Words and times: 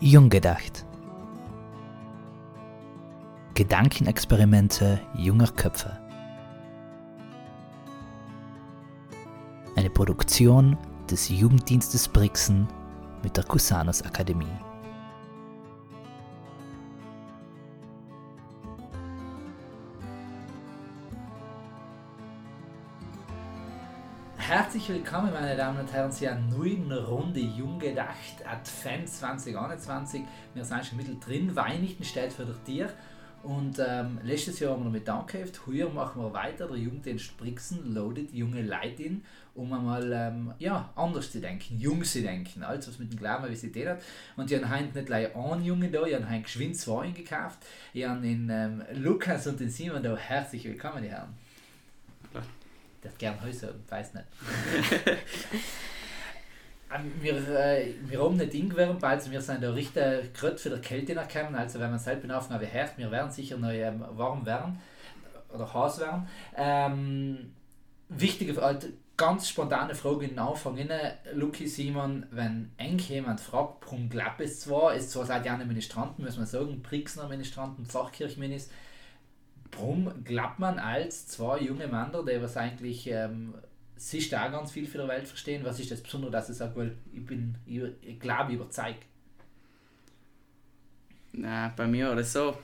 Jung 0.00 0.28
gedacht. 0.28 0.86
Gedankenexperimente 3.54 5.00
junger 5.14 5.48
Köpfe. 5.48 5.98
Eine 9.74 9.90
Produktion 9.90 10.78
des 11.10 11.28
Jugenddienstes 11.28 12.06
Brixen 12.06 12.68
mit 13.24 13.36
der 13.36 13.42
Cusanus 13.42 14.02
Akademie. 14.02 14.46
Herzlich 24.68 24.90
willkommen, 24.90 25.32
meine 25.32 25.56
Damen 25.56 25.80
und 25.80 25.90
Herren, 25.94 26.12
zu 26.12 26.30
einer 26.30 26.42
neuen 26.42 26.92
Runde 26.92 27.40
Jung 27.40 27.78
gedacht, 27.78 28.44
Advent 28.44 29.08
2021. 29.08 30.20
Wir 30.52 30.62
sind 30.62 30.84
schon 30.84 30.98
mittendrin, 30.98 31.56
Weihnachten 31.56 32.04
steht 32.04 32.34
für 32.34 32.44
dir. 32.66 32.90
Und 33.42 33.78
ähm, 33.78 34.18
letztes 34.22 34.60
Jahr 34.60 34.72
haben 34.74 34.84
wir 34.84 34.90
mit 34.90 35.08
angeheft, 35.08 35.66
heuer 35.66 35.88
machen 35.88 36.20
wir 36.20 36.34
weiter, 36.34 36.68
der 36.68 36.76
Jugenddienst 36.76 37.34
Brixen 37.38 37.94
loadet 37.94 38.34
junge 38.34 38.60
Leute 38.60 39.04
in, 39.04 39.24
um 39.54 39.72
einmal 39.72 40.12
ähm, 40.12 40.52
ja, 40.58 40.92
anders 40.96 41.32
zu 41.32 41.40
denken, 41.40 41.80
jung 41.80 42.04
zu 42.04 42.20
denken, 42.20 42.62
als 42.62 42.88
was 42.88 42.98
mit 42.98 43.10
dem 43.10 43.18
Glauben 43.18 43.48
wie 43.48 43.56
sie 43.56 43.72
hat. 43.88 44.02
Und 44.36 44.50
ich 44.50 44.62
habe 44.62 44.70
heute 44.70 44.94
nicht 44.94 45.06
gleich 45.06 45.34
einen 45.34 45.64
Jungen 45.64 45.90
da, 45.90 46.04
ich 46.04 46.14
habe 46.14 46.28
heute 46.28 46.42
geschwind 46.42 46.76
zwei 46.76 47.10
gekauft. 47.12 47.60
Ich 47.94 48.06
habe 48.06 48.20
den 48.20 48.50
ähm, 48.50 48.82
Lukas 48.92 49.46
und 49.46 49.60
den 49.60 49.70
Simon 49.70 50.02
da. 50.02 50.14
Herzlich 50.14 50.64
willkommen, 50.64 51.02
die 51.02 51.08
Herren. 51.08 51.47
Der 53.02 53.10
hat 53.10 53.18
gern 53.18 53.42
Häuser, 53.42 53.74
weiß 53.88 54.14
nicht. 54.14 54.26
Ähm, 56.90 57.12
wir, 57.20 57.36
äh, 57.36 57.92
wir 58.06 58.22
haben 58.22 58.36
nicht 58.36 58.54
ingewärmt, 58.54 59.04
also 59.04 59.30
wir 59.30 59.42
sind 59.42 59.62
da 59.62 59.70
richtig 59.72 60.32
gerade 60.32 60.56
für 60.56 60.70
die 60.70 60.80
Kälte 60.80 61.14
gekommen. 61.14 61.54
Also 61.54 61.80
wenn 61.80 61.90
man 61.90 61.98
selbst 61.98 62.22
benaufnahme 62.22 62.72
hört, 62.72 62.96
wir 62.96 63.10
werden 63.10 63.30
sicher 63.30 63.58
noch 63.58 63.70
ähm, 63.70 64.04
warm 64.12 64.46
werden 64.46 64.80
oder 65.52 65.72
heiß 65.72 66.00
werden. 66.00 66.28
Ähm, 66.56 67.52
wichtige, 68.08 68.60
halt, 68.60 68.88
ganz 69.18 69.48
spontane 69.48 69.94
Frage 69.94 70.24
in 70.24 70.30
den 70.30 70.38
Anfang. 70.38 70.78
Luki 71.34 71.66
Simon, 71.66 72.24
wenn 72.30 72.70
eng 72.78 72.98
jemand 72.98 73.40
fragt, 73.40 73.84
warum 73.84 74.08
klappt 74.08 74.40
es 74.40 74.60
zwar, 74.60 74.94
ist 74.94 75.10
zwar 75.10 75.26
seit 75.26 75.44
Jahren 75.44 75.66
Ministranten, 75.66 76.24
muss 76.24 76.36
man 76.36 76.46
sagen, 76.46 76.80
Brixner 76.82 77.28
Ministranten, 77.28 77.84
Pfarrkirchminister, 77.84 78.72
warum 79.72 80.24
glaubt 80.24 80.58
man 80.58 80.78
als 80.78 81.26
zwei 81.28 81.60
junge 81.60 81.86
Männer, 81.86 82.24
die 82.24 82.40
was 82.40 82.56
eigentlich 82.56 83.06
ähm, 83.08 83.54
sich 83.96 84.28
da 84.28 84.48
ganz 84.48 84.72
viel 84.72 84.86
für 84.86 84.98
die 84.98 85.08
Welt 85.08 85.26
verstehen, 85.26 85.64
was 85.64 85.80
ist 85.80 85.90
das 85.90 86.02
Besondere, 86.02 86.30
dass 86.30 86.48
ich 86.48 86.56
sage, 86.56 86.76
weil 86.76 86.96
ich 87.12 87.24
bin, 87.24 87.56
ich, 87.66 87.82
ich 88.02 88.20
glaube, 88.20 88.52
überzeugt? 88.52 89.04
Na, 91.32 91.72
bei 91.76 91.86
mir 91.86 92.12
oder 92.12 92.24
so. 92.24 92.56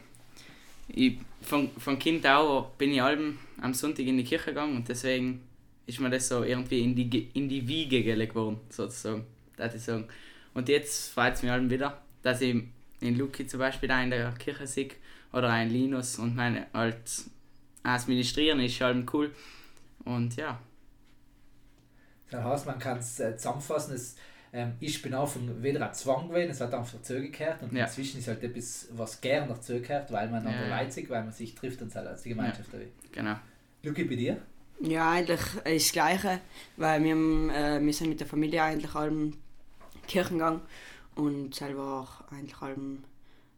Ich, 0.88 1.18
von, 1.42 1.70
von 1.78 1.98
Kind 1.98 2.26
auch 2.26 2.70
bin 2.72 2.92
ich 2.92 3.02
allem 3.02 3.38
am 3.60 3.74
Sonntag 3.74 4.06
in 4.06 4.16
die 4.16 4.24
Kirche 4.24 4.50
gegangen 4.50 4.76
und 4.76 4.88
deswegen 4.88 5.42
ist 5.86 6.00
mir 6.00 6.10
das 6.10 6.28
so 6.28 6.44
irgendwie 6.44 6.80
in 6.80 6.94
die, 6.94 7.30
in 7.34 7.48
die 7.48 7.66
Wiege 7.66 8.02
gelegt 8.02 8.34
worden, 8.34 8.60
sozusagen. 8.70 9.26
Das 9.56 9.74
ich 9.74 9.82
sagen. 9.82 10.08
Und 10.54 10.68
jetzt 10.68 11.12
freut 11.12 11.34
es 11.34 11.42
mich 11.42 11.50
allem 11.52 11.70
wieder, 11.70 12.02
dass 12.22 12.40
ich 12.40 12.62
in 13.00 13.18
Luki 13.18 13.46
zum 13.46 13.60
Beispiel 13.60 13.88
da 13.88 14.02
in 14.02 14.10
der 14.10 14.32
Kirche 14.32 14.66
sehe 14.66 14.90
oder 15.34 15.50
ein 15.50 15.70
Linus 15.70 16.18
und 16.18 16.36
meine 16.36 16.66
als 16.72 17.30
Administrieren 17.82 18.60
ist 18.60 18.80
allem 18.80 19.06
cool. 19.12 19.30
Und 20.04 20.36
ja. 20.36 20.58
Das 22.30 22.44
heißt, 22.44 22.66
man 22.66 22.78
kann 22.78 22.98
es 22.98 23.20
äh, 23.20 23.36
zusammenfassen, 23.36 23.94
es, 23.94 24.16
ähm, 24.52 24.72
ich 24.80 25.02
bin 25.02 25.14
auch 25.14 25.28
von 25.28 25.62
weder 25.62 25.86
ein 25.86 25.94
Zwang 25.94 26.28
gewesen, 26.28 26.50
es 26.50 26.60
hat 26.60 26.72
einfach 26.72 26.92
dazugekehrt 26.92 27.62
und 27.62 27.72
ja. 27.72 27.84
inzwischen 27.84 28.18
ist 28.18 28.28
halt 28.28 28.42
etwas, 28.42 28.88
was 28.92 29.20
gerne 29.20 29.48
dazugehört, 29.48 30.10
weil 30.10 30.28
man 30.30 30.44
ja, 30.44 30.50
ja. 30.50 30.68
Leipzig, 30.68 31.10
weil 31.10 31.22
man 31.22 31.32
sich 31.32 31.54
trifft 31.54 31.82
und 31.82 31.94
als 31.94 32.22
die 32.22 32.30
Gemeinschaft 32.30 32.72
ja. 32.72 32.80
Genau. 33.12 33.36
Luki, 33.82 34.04
bei 34.04 34.16
dir? 34.16 34.38
Ja, 34.80 35.12
eigentlich 35.12 35.40
ist 35.64 35.86
das 35.86 35.92
Gleiche, 35.92 36.40
weil 36.76 37.04
wir, 37.04 37.14
äh, 37.54 37.80
wir 37.80 37.92
sind 37.92 38.08
mit 38.08 38.20
der 38.20 38.26
Familie 38.26 38.62
eigentlich 38.62 38.94
allem 38.94 39.36
Kirchengang 40.08 40.62
und 41.14 41.54
selber 41.54 42.00
auch 42.00 42.32
eigentlich 42.32 42.60
allem 42.60 43.04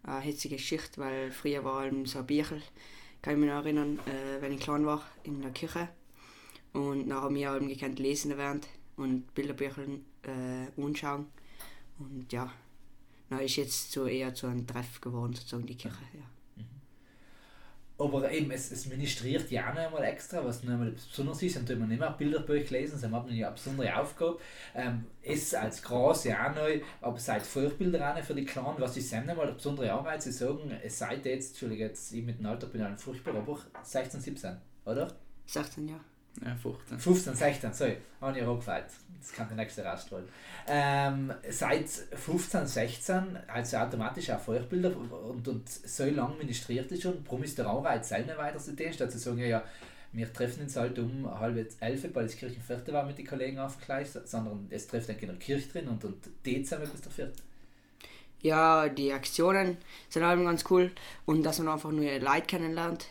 eine 0.06 0.20
hitzige 0.20 0.56
Geschichte, 0.56 1.00
weil 1.00 1.30
früher 1.30 1.64
war 1.64 1.80
allem 1.80 2.06
so 2.06 2.20
ein 2.20 2.26
Bierchen, 2.26 2.62
kann 3.22 3.34
ich 3.34 3.40
mich 3.40 3.50
noch 3.50 3.56
erinnern, 3.56 3.98
äh, 4.06 4.40
wenn 4.40 4.52
ich 4.52 4.60
klein 4.60 4.86
war, 4.86 5.02
in 5.24 5.42
der 5.42 5.50
Kirche. 5.50 5.88
Und 6.72 7.08
dann 7.08 7.20
haben 7.20 7.34
wir 7.34 7.50
allem 7.50 7.68
gekannt 7.68 7.98
lesen 7.98 8.36
während 8.36 8.68
und 8.96 9.34
Bilderbücher 9.34 9.82
äh, 10.22 10.80
anschauen. 10.80 11.26
Und 11.98 12.32
ja, 12.32 12.52
dann 13.30 13.40
ist 13.40 13.56
jetzt 13.56 13.92
so 13.92 14.06
eher 14.06 14.34
zu 14.34 14.46
einem 14.46 14.66
Treff 14.66 15.00
geworden, 15.00 15.34
sozusagen 15.34 15.66
die 15.66 15.76
Kirche. 15.76 16.02
Ja. 16.14 16.35
Aber 17.98 18.30
eben, 18.30 18.50
es, 18.50 18.70
es 18.70 18.86
ministriert 18.86 19.50
ja 19.50 19.70
auch 19.70 19.74
noch 19.74 19.80
einmal 19.80 20.04
extra, 20.04 20.44
was 20.44 20.62
noch 20.62 20.74
einmal 20.74 20.90
besonders 20.90 21.42
ist, 21.42 21.56
und 21.56 21.68
wenn 21.68 21.78
man 21.78 21.88
nicht 21.88 21.98
mehr 21.98 22.10
Bilderbücher 22.10 22.72
lesen, 22.72 23.00
dann 23.00 23.14
hat 23.14 23.26
man 23.26 23.34
ja 23.34 23.46
eine 23.46 23.54
besondere 23.54 23.98
Aufgabe. 23.98 24.38
Ähm, 24.74 25.06
es 25.22 25.54
als 25.54 25.82
Gras 25.82 26.24
ja 26.24 26.50
auch 26.50 26.54
neu, 26.54 26.80
aber 27.00 27.18
seit 27.18 27.42
Vorbilder 27.42 28.14
auch 28.14 28.22
für 28.22 28.34
die 28.34 28.44
Kleinen, 28.44 28.78
was 28.78 28.96
ist 28.98 29.12
dann 29.12 29.28
einmal 29.28 29.46
eine 29.46 29.54
besondere 29.54 29.90
Arbeit? 29.92 30.22
Sie 30.22 30.32
sagen, 30.32 30.70
es 30.82 30.98
seid 30.98 31.24
jetzt, 31.24 31.50
Entschuldigung, 31.50 31.86
jetzt 31.86 32.12
ich 32.12 32.22
mit 32.22 32.38
dem 32.38 32.46
Alter 32.46 32.66
bin 32.66 32.82
ein 32.82 32.98
furchtbar, 32.98 33.34
aber 33.34 33.58
16, 33.82 34.20
17, 34.20 34.56
oder? 34.84 35.14
16, 35.46 35.88
ja. 35.88 36.00
Ja, 36.44 36.54
15. 36.54 36.98
15, 36.98 37.34
16, 37.34 37.72
sorry, 37.72 37.96
habe 38.20 38.38
ich 38.38 38.44
auch 38.44 38.56
gefällt. 38.56 38.86
Das 39.20 39.32
kann 39.32 39.48
der 39.48 39.56
nächste 39.56 39.84
rausstrahlen. 39.84 40.28
Ähm, 40.68 41.32
seit 41.50 41.88
15, 41.88 42.66
16, 42.66 43.38
also 43.48 43.76
automatisch 43.78 44.30
auch 44.30 44.40
Feuerbilder 44.40 44.96
und, 44.96 45.48
und 45.48 45.68
so 45.68 46.04
lange 46.04 46.36
ministriert 46.36 46.92
es 46.92 47.02
schon, 47.02 47.24
warum 47.24 47.42
ist 47.42 47.58
der 47.58 47.66
Anreiz 47.66 48.08
selten 48.08 48.36
weiter 48.36 48.58
zu 48.58 48.76
tun, 48.76 48.92
statt 48.92 49.10
zu 49.10 49.18
sagen, 49.18 49.38
ja, 49.38 49.64
wir 50.12 50.32
treffen 50.32 50.62
uns 50.62 50.76
halt 50.76 50.98
um 50.98 51.28
halb 51.40 51.56
elf, 51.80 52.14
weil 52.14 52.24
das 52.24 52.36
Kirchenvierte 52.36 52.92
war 52.92 53.04
mit 53.04 53.18
den 53.18 53.26
Kollegen 53.26 53.58
aufgleich, 53.58 54.08
sondern 54.10 54.66
es 54.70 54.86
trifft 54.86 55.08
dann 55.08 55.18
in 55.18 55.28
der 55.28 55.36
Kirche 55.36 55.68
drin 55.68 55.88
und, 55.88 56.04
und 56.04 56.16
die 56.44 56.62
zusammen 56.62 56.88
bis 56.90 57.00
der 57.00 57.12
Vierte. 57.12 57.42
Ja, 58.42 58.88
die 58.88 59.12
Aktionen 59.12 59.78
sind 60.08 60.24
halt 60.24 60.42
ganz 60.42 60.64
cool 60.70 60.92
und 61.24 61.42
dass 61.42 61.58
man 61.58 61.68
einfach 61.68 61.90
nur 61.90 62.04
Leute 62.04 62.46
kennenlernt 62.46 63.08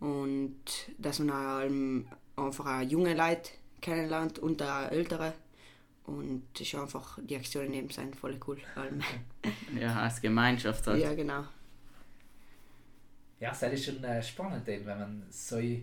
und 0.00 0.56
dass 0.98 1.18
man 1.18 1.32
halt 1.34 2.06
einfach 2.36 2.66
auch 2.66 2.82
junge 2.82 3.14
Leute 3.14 3.50
kennenlernt 3.80 4.38
und 4.38 4.62
auch 4.62 4.90
ältere. 4.90 5.32
Und 6.04 6.44
das 6.52 6.62
ist 6.62 6.74
einfach, 6.74 7.18
die 7.22 7.36
Aktionen 7.36 7.70
neben 7.70 7.90
sind 7.90 8.14
voll 8.14 8.38
cool. 8.46 8.58
ja, 9.80 10.00
als 10.00 10.20
Gemeinschaft 10.20 10.86
halt. 10.86 11.02
Ja, 11.02 11.14
genau. 11.14 11.44
Ja, 13.40 13.50
das 13.50 13.62
ist 13.62 13.84
schon 13.84 14.02
äh, 14.04 14.22
spannend, 14.22 14.66
wenn 14.66 14.84
man 14.84 15.26
so 15.30 15.58
ähm, 15.58 15.82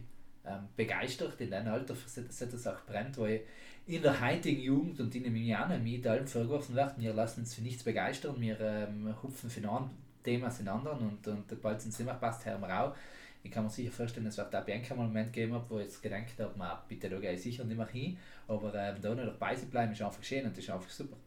begeistert 0.75 1.39
in 1.41 1.53
einem 1.53 1.73
Alter 1.73 1.95
für 1.95 2.21
etwas 2.21 2.67
auch 2.67 2.81
brennt, 2.85 3.17
weil 3.17 3.41
in 3.85 4.01
der 4.01 4.19
heutigen 4.21 4.61
Jugend 4.61 4.99
und 5.01 5.13
in 5.13 5.23
den 5.23 5.35
Jahren 5.35 5.83
mit 5.83 6.07
allem 6.07 6.25
vorgeworfen 6.25 6.75
wird, 6.75 6.97
wir 6.97 7.13
lassen 7.13 7.41
uns 7.41 7.53
für 7.53 7.61
nichts 7.61 7.83
begeistern, 7.83 8.39
wir 8.39 8.59
ähm, 8.59 9.13
hupfen 9.21 9.49
für 9.49 9.59
ein 9.59 9.89
Thema 10.23 10.49
in 10.57 10.67
anderen 10.69 11.09
und, 11.09 11.27
und 11.27 11.61
bald 11.61 11.81
sind 11.81 11.93
sie 11.93 12.03
immer 12.03 12.13
passt, 12.13 12.45
Herr 12.45 12.61
Rau 12.61 12.95
ich 13.43 13.51
kann 13.51 13.65
mir 13.65 13.69
sicher 13.69 13.91
vorstellen, 13.91 14.25
es 14.25 14.37
wird 14.37 14.55
auch 14.55 14.65
mal 14.65 14.71
einen 14.71 14.97
Moment 14.97 15.33
geben, 15.33 15.61
wo 15.67 15.77
ich 15.77 15.85
jetzt 15.85 16.01
gedacht 16.01 16.39
habe, 16.39 16.57
man, 16.57 16.77
bitte 16.87 17.09
da 17.09 17.19
gehe 17.19 17.33
ich 17.33 17.41
sicher 17.41 17.65
nicht 17.65 17.77
mehr 17.77 17.87
hin, 17.87 18.17
aber 18.47 18.73
ähm, 18.73 18.95
da 19.01 19.13
noch 19.13 19.25
dabei 19.25 19.53
zu 19.53 19.65
bleiben 19.65 19.91
ist 19.91 20.01
einfach 20.01 20.23
schön 20.23 20.45
und 20.45 20.55
das 20.55 20.63
ist 20.63 20.69
einfach 20.69 20.89
super. 20.89 21.17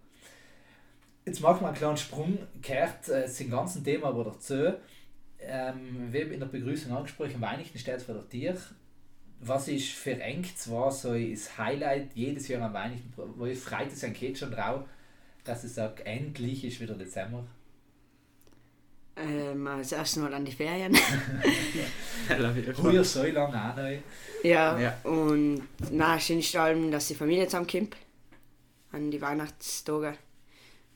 Jetzt 1.27 1.41
machen 1.41 1.61
wir 1.61 1.69
einen 1.69 1.77
kleinen 1.77 1.97
Sprung, 1.97 2.39
kehrt 2.63 3.09
äh, 3.09 3.27
zum 3.27 3.51
ganzen 3.51 3.85
Thema 3.85 4.09
aber 4.09 4.25
dazu. 4.25 4.73
Ähm, 5.39 6.09
wie 6.11 6.21
in 6.21 6.41
der 6.41 6.47
Begrüßung 6.47 6.93
angesprochen, 6.93 7.41
Weihnachten 7.41 7.79
steht 7.79 8.01
vor 8.01 8.15
der 8.15 8.29
Tür. 8.29 8.57
Was 9.41 9.69
ist 9.69 9.89
für 9.89 10.19
eng 10.19 10.45
zwar 10.57 10.91
so 10.91 11.13
das 11.13 11.59
Highlight 11.59 12.15
jedes 12.15 12.49
Jahr 12.49 12.63
am 12.63 12.73
Weihnachten, 12.73 13.13
wo 13.15 13.45
ich 13.45 13.59
freut 13.59 13.93
es 13.93 14.03
ein 14.03 14.15
Kind 14.15 14.39
schon 14.39 14.51
drauf, 14.51 14.85
dass 15.45 15.65
ich 15.65 15.73
sage, 15.73 16.07
endlich 16.07 16.65
ist 16.65 16.81
wieder 16.81 16.95
Dezember 16.95 17.47
ähm, 19.17 19.65
das 19.65 19.93
erste 19.93 20.21
Mal 20.21 20.35
an 20.35 20.45
die 20.45 20.53
Ferien. 20.53 20.95
Früher 22.75 23.05
so 23.05 23.23
lange 23.25 23.71
auch 23.71 23.77
noch. 23.77 23.89
Ja, 24.43 24.79
ja. 24.79 24.99
und 25.05 25.63
na 25.91 26.21
schönst 26.21 26.55
allem, 26.57 26.91
dass 26.91 27.09
die 27.09 27.15
Familie 27.15 27.47
zusammenkommt. 27.47 27.97
An 28.93 29.11
die 29.11 29.21
Weihnachtstage. 29.21 30.15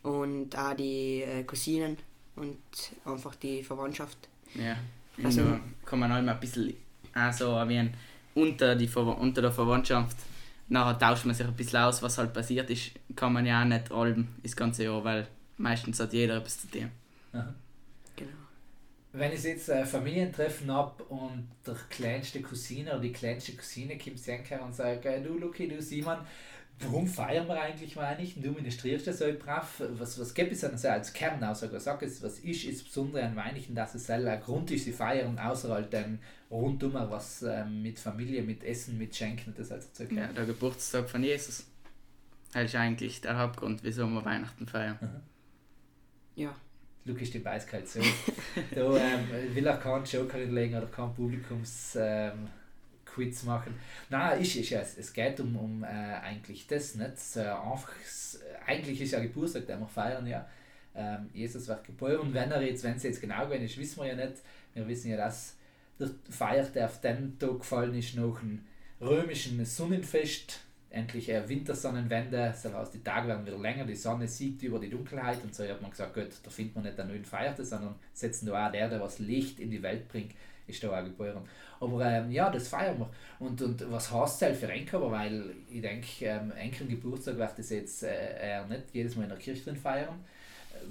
Und 0.03 0.57
auch 0.57 0.75
die 0.75 1.23
äh, 1.23 1.45
Cousinen 1.45 1.99
und 2.37 2.59
einfach 3.05 3.35
die 3.35 3.63
Verwandtschaft. 3.63 4.29
Ja, 4.55 4.77
also 5.23 5.43
da 5.43 5.61
kann 5.85 5.99
man 5.99 6.13
halt 6.13 6.25
mal 6.25 6.33
ein 6.33 6.41
bisschen 6.41 6.75
also 7.13 7.53
erwähnen, 7.53 7.95
unter, 8.35 8.77
die, 8.77 8.89
unter 8.89 9.43
der 9.43 9.53
Verwandtschaft. 9.53 10.17
Nachher 10.69 10.99
tauscht 10.99 11.25
man 11.25 11.35
sich 11.35 11.47
ein 11.47 11.55
bisschen 11.55 11.81
aus, 11.81 12.03
was 12.03 12.17
halt 12.17 12.33
passiert 12.33 12.71
ist. 12.71 12.93
Kann 13.17 13.33
man 13.33 13.45
ja 13.45 13.61
auch 13.61 13.67
nicht 13.67 13.91
allem 13.91 14.29
das 14.43 14.55
ganze 14.55 14.85
Jahr, 14.85 15.03
weil 15.03 15.27
meistens 15.59 15.99
hat 16.01 16.13
jeder 16.13 16.37
etwas 16.37 16.61
zu 16.61 16.71
tun. 16.71 16.91
Aha. 17.33 17.55
Wenn 19.13 19.33
ich 19.33 19.43
jetzt 19.43 19.69
ein 19.71 19.87
Familientreffen 19.87 20.73
habe 20.73 21.03
und 21.05 21.49
der 21.67 21.75
kleinste 21.89 22.41
Cousine 22.43 22.93
oder 22.93 23.01
die 23.01 23.13
kleinste 23.13 23.53
Cousine 23.53 23.99
kommt 23.99 24.19
zu 24.19 24.33
und 24.65 24.75
sagt, 24.75 25.05
du 25.05 25.37
Luki, 25.37 25.67
du 25.67 25.83
Simon, 25.83 26.19
warum 26.81 27.07
feiern 27.07 27.47
wir 27.49 27.61
eigentlich 27.61 27.97
mal 27.97 28.17
nicht? 28.17 28.43
Du 28.43 28.53
ministrierst 28.53 29.07
ja 29.07 29.13
so 29.13 29.27
brav. 29.39 29.83
Was, 29.99 30.19
was 30.19 30.33
gibt 30.33 30.53
es 30.53 30.65
also 30.65 30.89
als 30.89 31.13
Kernaussage? 31.13 31.73
Was 31.73 31.85
sag 31.85 32.03
es, 32.03 32.23
was 32.23 32.39
ist 32.39 32.67
das 32.67 32.83
Besondere 32.83 33.25
an 33.25 33.37
Weihnachten, 33.37 33.75
dass 33.75 33.95
es 33.95 34.07
selber 34.07 34.31
ein 34.31 34.41
Grund 34.41 34.71
ist, 34.71 34.85
sie 34.85 34.93
feiern, 34.93 35.39
außer 35.39 35.71
halt 35.71 35.93
dann 35.93 36.21
rundum 36.51 36.95
was 36.95 37.43
ähm, 37.43 37.83
mit 37.83 37.99
Familie, 37.99 38.43
mit 38.43 38.65
Essen, 38.65 38.99
mit 38.99 39.15
Schenken, 39.15 39.55
das 39.57 39.71
also 39.71 39.89
zu 39.93 40.05
Ja, 40.15 40.29
der 40.29 40.47
Geburtstag 40.47 41.09
von 41.09 41.23
Jesus. 41.23 41.67
Das 42.53 42.65
ist 42.65 42.75
eigentlich 42.75 43.21
der 43.21 43.39
Hauptgrund, 43.39 43.85
wieso 43.85 44.07
wir 44.09 44.25
Weihnachten 44.25 44.67
feiern. 44.67 44.99
Mhm. 45.01 46.43
Ja. 46.43 46.55
Lukas 47.11 47.25
ist 47.25 47.35
die 47.35 47.45
Weißkeit 47.45 47.89
so. 47.89 48.01
da 48.75 48.97
ähm, 48.97 49.55
will 49.55 49.67
er 49.67 49.77
keinen 49.77 50.05
Joker 50.05 50.39
legen 50.39 50.77
oder 50.77 50.87
kein 50.87 51.15
Publikums. 51.15 51.97
Ähm, 52.01 52.49
Quiz 53.15 53.43
machen. 53.43 53.75
Nein, 54.09 54.41
ist, 54.41 54.57
ist 54.57 54.71
ja, 54.71 54.81
es 54.81 55.13
geht 55.13 55.41
um, 55.41 55.57
um 55.57 55.85
äh, 55.85 55.87
eigentlich 55.87 56.67
das, 56.67 56.95
nicht? 56.95 57.19
So 57.19 57.41
einfach, 57.41 57.93
eigentlich 58.67 59.01
ist 59.01 59.13
ja 59.13 59.21
Geburtstag, 59.21 59.67
den 59.67 59.81
wir 59.81 59.89
feiern, 59.89 60.27
ja. 60.27 60.47
Ähm, 60.95 61.31
Jesus 61.33 61.69
wird 61.69 61.85
geboren 61.85 62.19
und 62.19 62.35
wenn 62.35 62.51
er 62.51 62.63
jetzt, 62.63 62.83
wenn 62.83 62.97
es 62.97 63.03
jetzt 63.03 63.21
genau 63.21 63.47
gewesen 63.47 63.65
ist, 63.65 63.79
wissen 63.79 64.03
wir 64.03 64.09
ja 64.09 64.15
nicht. 64.15 64.39
Wir 64.75 64.87
wissen 64.89 65.11
ja, 65.11 65.17
dass 65.17 65.57
der 65.99 66.11
Feier, 66.29 66.65
der 66.65 66.87
auf 66.87 67.01
den 67.01 67.39
Tag 67.39 67.59
gefallen 67.59 67.95
ist, 67.95 68.17
noch 68.17 68.43
ein 68.43 68.67
römischen 69.01 69.65
Sonnenfest, 69.65 70.61
endlich 70.91 71.33
eine 71.33 71.49
Wintersonnenwende, 71.49 72.37
das 72.37 72.65
heißt, 72.65 72.95
die 72.95 73.03
Tage 73.03 73.29
werden 73.29 73.47
wieder 73.47 73.59
länger, 73.59 73.85
die 73.85 73.95
Sonne 73.95 74.27
siegt 74.27 74.63
über 74.63 74.81
die 74.81 74.91
Dunkelheit 74.91 75.43
und 75.43 75.55
so 75.55 75.65
hat 75.65 75.81
man 75.81 75.91
gesagt, 75.91 76.15
gut, 76.15 76.29
da 76.43 76.51
findet 76.51 76.75
man 76.75 76.85
nicht 76.85 76.99
einen 76.99 77.11
neuen 77.11 77.25
Feiertag, 77.25 77.65
sondern 77.65 77.95
setzen 78.13 78.47
da 78.47 78.67
auch 78.67 78.73
der, 78.73 78.89
der 78.89 79.01
was 79.01 79.21
Licht 79.21 79.61
in 79.61 79.71
die 79.71 79.83
Welt 79.83 80.09
bringt, 80.09 80.33
ist 80.67 80.83
da 80.83 80.99
auch 80.99 81.05
geboren. 81.05 81.43
Aber 81.79 82.05
ähm, 82.05 82.31
ja, 82.31 82.51
das 82.51 82.69
feiern 82.69 82.99
wir. 82.99 83.11
Und, 83.39 83.63
und 83.63 83.91
was 83.91 84.13
heißt 84.13 84.43
es 84.43 84.59
für 84.59 84.69
Enker? 84.69 85.11
Weil 85.11 85.55
ich 85.71 85.81
denke, 85.81 86.07
ähm, 86.23 86.53
Enker 86.53 86.85
Geburtstag 86.85 87.39
wird 87.39 87.59
das 87.59 87.71
jetzt 87.71 88.03
äh, 88.03 88.49
eher 88.49 88.67
nicht 88.67 88.85
jedes 88.93 89.17
Mal 89.17 89.25
in 89.25 89.31
der 89.31 89.39
Kirche 89.39 89.65
drin 89.65 89.77
feiern. 89.77 90.19
Äh, 90.75 90.85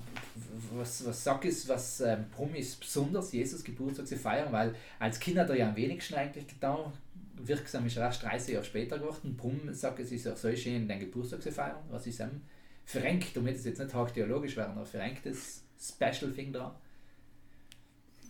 was, 0.73 1.05
was 1.05 1.23
sag 1.23 1.45
ich, 1.45 1.67
was 1.67 2.01
ähm, 2.01 2.25
Prum 2.35 2.55
ist 2.55 2.79
besonders, 2.79 3.31
Jesus 3.31 3.63
Geburtstag 3.63 4.07
zu 4.07 4.17
feiern, 4.17 4.51
weil 4.51 4.73
als 4.97 5.19
Kind 5.19 5.37
hat 5.37 5.49
er 5.49 5.57
ja 5.57 5.69
am 5.69 5.75
wenigsten 5.75 6.15
eigentlich 6.15 6.47
getan. 6.47 6.91
Wirksam 7.41 7.85
ist 7.85 7.97
er 7.97 8.03
erst 8.03 8.23
30 8.23 8.53
Jahre 8.53 8.65
später 8.65 8.99
geworden. 8.99 9.35
Prum 9.37 9.73
sagt, 9.73 9.99
es 9.99 10.11
ist 10.11 10.27
auch 10.27 10.37
so 10.37 10.53
schön, 10.55 10.87
den 10.87 10.99
Geburtstag 10.99 11.41
zu 11.41 11.51
feiern. 11.51 11.77
Was 11.89 12.05
ist 12.05 12.19
ähm, 12.19 12.41
verrenkt, 12.85 13.35
damit 13.35 13.55
es 13.55 13.65
jetzt 13.65 13.79
nicht 13.79 13.93
hochtheologisch 13.93 14.57
werden, 14.57 14.71
aber 14.71 14.85
verrenktes 14.85 15.63
Special 15.79 16.31
Thing 16.31 16.51
da. 16.51 16.79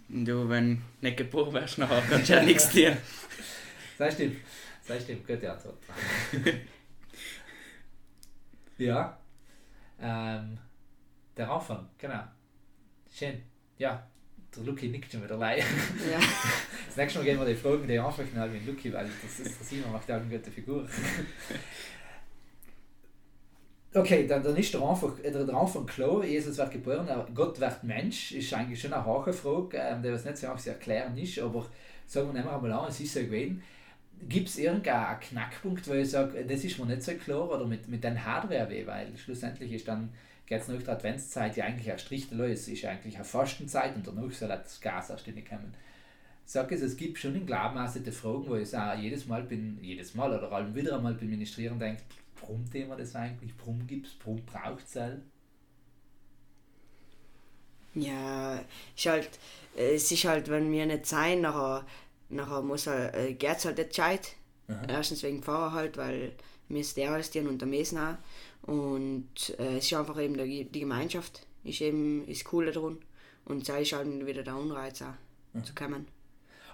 Du, 0.10 0.50
wenn 0.50 0.82
nicht 1.02 1.18
geboren 1.18 1.54
wärst, 1.54 1.78
nachher 1.78 2.02
kannst 2.10 2.30
du 2.30 2.34
ja 2.34 2.44
nichts 2.44 2.70
tun. 2.72 2.98
Das 3.98 4.14
stimmt. 4.14 4.38
Das 4.88 5.04
stimmt, 5.04 5.28
gute 5.28 5.52
Antwort. 5.52 5.78
ja. 8.78 9.20
Ähm, 10.00 10.58
der 11.36 11.52
Anfang, 11.52 11.90
genau. 11.98 12.24
Schön. 13.12 13.42
Ja, 13.78 14.10
der 14.56 14.64
Luki 14.64 14.88
nickt 14.88 15.12
schon 15.12 15.24
wieder 15.24 15.36
allein. 15.36 15.60
Ja. 15.60 16.20
Das 16.88 16.98
nächste 16.98 17.20
Mal 17.20 17.26
gehen 17.26 17.40
wir 17.40 17.46
die 17.46 17.56
Fragen, 17.56 17.88
die 17.88 18.00
anfangen 18.00 18.36
halt 18.36 18.52
mit 18.52 18.66
Luki, 18.66 18.92
weil 18.92 19.08
das 19.22 19.40
ist 19.40 19.60
der 19.60 19.66
Simon 19.66 19.92
macht 19.92 20.10
ja 20.10 20.18
eine 20.18 20.26
gute 20.26 20.50
Figur. 20.50 20.88
Okay, 23.92 24.28
dann, 24.28 24.44
dann 24.44 24.56
ist 24.56 24.72
der 24.72 24.82
Anfang, 24.82 25.18
äh, 25.24 25.32
der 25.32 25.50
Anfang 25.50 25.86
klar, 25.88 26.24
Jesus 26.24 26.58
wird 26.58 26.72
geboren, 26.72 27.08
Gott 27.34 27.60
wird 27.60 27.84
Mensch, 27.84 28.34
ist 28.34 28.54
eigentlich 28.54 28.80
schon 28.80 28.94
eine 28.94 29.04
Hachenfrage, 29.04 29.78
ähm, 29.78 30.04
der 30.04 30.14
was 30.14 30.26
nicht 30.26 30.38
so 30.38 30.46
einfach 30.46 30.62
zu 30.62 30.70
erklären 30.70 31.18
ist, 31.18 31.40
aber 31.40 31.66
sagen 32.06 32.28
wir 32.28 32.44
wir 32.44 32.54
einmal 32.54 32.72
an, 32.72 32.90
es 32.90 33.00
ist 33.00 33.14
so 33.16 33.22
gewesen. 33.22 33.64
Gibt 34.28 34.50
es 34.50 34.60
irgendeinen 34.60 35.20
Knackpunkt, 35.20 35.88
wo 35.88 35.94
ich 35.94 36.12
sage, 36.12 36.46
das 36.46 36.64
ist 36.64 36.78
mir 36.78 36.86
nicht 36.86 37.02
so 37.02 37.14
klar, 37.14 37.50
oder 37.50 37.66
mit, 37.66 37.88
mit 37.88 38.04
den 38.04 38.24
Hardware 38.24 38.70
weh, 38.70 38.86
weil 38.86 39.08
schlussendlich 39.18 39.72
ist 39.72 39.88
dann, 39.88 40.10
geht 40.50 40.62
es 40.62 40.68
nach 40.68 40.82
der 40.82 40.96
Adventszeit 40.96 41.56
ja 41.56 41.66
eigentlich 41.66 41.88
erst 41.88 42.10
richtig 42.10 42.38
los, 42.38 42.50
es 42.50 42.68
ist 42.68 42.84
eigentlich 42.84 43.16
eine 43.16 43.24
Fastenzeit 43.24 43.96
und 43.96 44.06
danach 44.06 44.32
soll 44.32 44.50
das 44.50 44.82
Gas 44.82 45.12
erst 45.12 45.26
kommen. 45.26 45.74
Sag 46.44 46.72
es, 46.72 46.82
es 46.82 46.98
gibt 46.98 47.20
schon 47.20 47.36
in 47.36 47.46
Glauben 47.46 47.78
die 48.04 48.12
Fragen, 48.12 48.48
wo 48.48 48.56
ich 48.56 48.76
auch 48.76 48.98
jedes 48.98 49.28
Mal 49.28 49.44
bin, 49.44 49.78
jedes 49.84 50.16
Mal 50.16 50.36
oder 50.36 50.52
allem 50.52 50.74
wieder 50.74 50.96
einmal 50.96 51.14
beim 51.14 51.30
Ministrieren 51.30 51.78
denke, 51.78 52.02
Brumm-Thema 52.42 52.96
das 52.96 53.16
eigentlich? 53.16 53.56
Brumm 53.56 53.86
gibt 53.86 54.08
es, 54.08 54.14
Brumm 54.14 54.44
braucht 54.44 54.88
es 54.88 54.96
halt. 54.96 55.22
Ja, 57.94 58.60
ist 58.96 59.06
halt, 59.06 59.30
es 59.76 60.12
ist 60.12 60.26
halt, 60.26 60.50
wenn 60.50 60.72
wir 60.72 60.88
nicht 60.88 61.06
sein, 61.06 61.42
nachher, 61.42 61.86
nachher 62.30 62.64
muss 62.64 62.88
er, 62.88 63.14
äh, 63.14 63.34
geht's 63.36 63.66
halt 63.66 63.78
nicht 63.78 63.90
gescheit. 63.90 64.36
Erstens 64.88 65.24
wegen 65.24 65.44
Fahrer 65.44 65.74
halt, 65.74 65.98
weil 65.98 66.32
wir 66.68 66.82
ist 66.82 66.98
der 66.98 67.12
als 67.12 67.36
und 67.36 67.60
der 67.60 67.68
Mesen 67.68 67.98
auch. 67.98 68.18
Und 68.70 69.56
äh, 69.58 69.78
es 69.78 69.86
ist 69.86 69.94
einfach 69.94 70.20
eben 70.22 70.38
die, 70.38 70.66
die 70.66 70.82
Gemeinschaft, 70.82 71.48
ist 71.64 71.82
eben 71.82 72.28
ist 72.28 72.54
cool 72.54 72.72
daran. 72.72 73.00
Und 73.46 73.68
da 73.68 73.78
ist 73.78 73.94
halt 73.94 74.28
wieder 74.28 74.44
der 74.44 74.56
Unreiz 74.56 75.02
auch 75.02 75.16
mhm. 75.54 75.64
zu 75.64 75.74
kommen. 75.74 76.06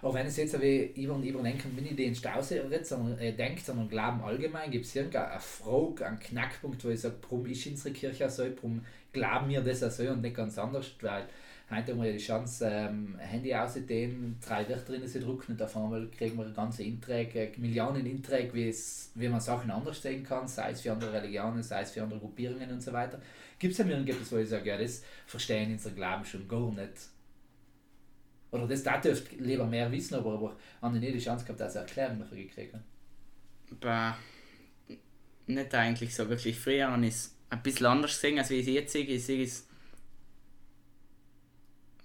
Auch 0.01 0.13
wenn 0.13 0.27
es 0.27 0.35
jetzt 0.35 0.61
wie 0.61 0.87
über 1.01 1.13
und 1.13 1.23
über 1.23 1.41
denken, 1.41 1.71
wenn 1.73 1.85
ich 1.85 1.95
den 1.95 2.13
Stausee 2.13 2.61
nicht 2.67 2.85
sondern 2.85 3.17
äh, 3.17 3.31
denkt, 3.31 3.65
sondern 3.65 3.87
glauben 3.87 4.21
allgemein, 4.21 4.71
gibt 4.71 4.85
es 4.85 4.93
irgendeine 4.93 5.39
Frage, 5.39 6.05
einen 6.05 6.19
Knackpunkt, 6.19 6.83
wo 6.83 6.89
ich 6.89 6.99
sage, 6.99 7.15
warum 7.21 7.45
ist 7.45 7.65
unsere 7.65 7.93
Kirche 7.93 8.29
so, 8.29 8.43
warum 8.43 8.83
glauben 9.13 9.47
wir 9.47 9.61
das 9.61 9.79
so 9.79 10.03
und 10.03 10.21
nicht 10.21 10.35
ganz 10.35 10.57
anders, 10.57 10.91
weil 10.99 11.23
heute 11.69 11.91
haben 11.91 12.01
wir 12.01 12.07
ja 12.07 12.13
die 12.13 12.23
Chance, 12.23 12.67
ähm, 12.69 13.17
Handy 13.17 13.53
auszudehnen, 13.53 14.37
drei 14.45 14.67
Wörter 14.69 14.93
drin 14.93 15.07
zu 15.07 15.19
drucken 15.19 15.53
und 15.53 15.61
auf 15.61 15.75
einmal 15.75 16.07
kriegen 16.09 16.37
wir 16.37 16.45
ganze 16.51 16.83
Inträge, 16.83 17.51
Millionen 17.57 18.05
Inträge, 18.05 18.53
wie, 18.53 19.27
man 19.27 19.39
Sachen 19.39 19.71
anders 19.71 20.01
sehen 20.01 20.23
kann, 20.23 20.47
sei 20.47 20.71
es 20.71 20.81
für 20.81 20.91
andere 20.91 21.13
Religionen, 21.13 21.63
sei 21.63 21.81
es 21.81 21.91
für 21.91 22.03
andere 22.03 22.19
Gruppierungen 22.19 22.71
und 22.71 22.81
so 22.81 22.93
weiter. 22.93 23.19
Gibt 23.57 23.71
es 23.71 23.77
ja 23.79 23.85
irgendetwas, 23.85 24.31
wo 24.31 24.37
ich 24.37 24.49
sage, 24.49 24.69
ja, 24.69 24.77
das 24.77 25.03
verstehen 25.25 25.71
unser 25.71 25.91
Glauben 25.91 26.25
schon 26.25 26.47
gar 26.47 26.71
nicht 26.71 27.09
oder 28.55 28.67
das 28.67 28.83
da 28.83 28.97
dürft 28.97 29.33
lieber 29.33 29.65
mehr 29.65 29.91
wissen, 29.91 30.15
aber, 30.15 30.33
aber 30.33 30.55
haben 30.81 30.97
nie 30.99 31.11
die 31.11 31.19
Chance 31.19 31.43
gehabt, 31.43 31.59
dass 31.59 31.75
er 31.75 31.81
Erklärung 31.81 32.19
dafür 32.19 32.37
gekriegt. 32.37 32.73
Bah, 33.81 34.17
nicht 35.47 35.75
eigentlich 35.75 36.15
so 36.15 36.29
wirklich. 36.29 36.57
Früher 36.57 36.89
habe 36.89 37.05
ich 37.05 37.15
es 37.15 37.35
ein 37.49 37.61
bisschen 37.61 37.87
anders 37.87 38.13
gesehen, 38.13 38.39
als 38.39 38.49
wie 38.49 38.55
ich 38.55 38.67
es 38.67 38.73
jetzt 38.73 38.93
sehe. 38.93 39.03
Ich 39.03 39.25
sehe 39.25 39.43
es 39.43 39.67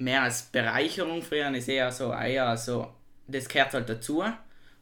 mehr 0.00 0.22
als 0.22 0.42
Bereicherung. 0.42 1.22
Früher 1.22 1.52
es 1.54 1.68
eher 1.68 1.90
so, 1.92 2.12
ah 2.12 2.26
ja, 2.26 2.56
so, 2.56 2.92
das 3.26 3.48
gehört 3.48 3.74
halt 3.74 3.88
dazu. 3.88 4.24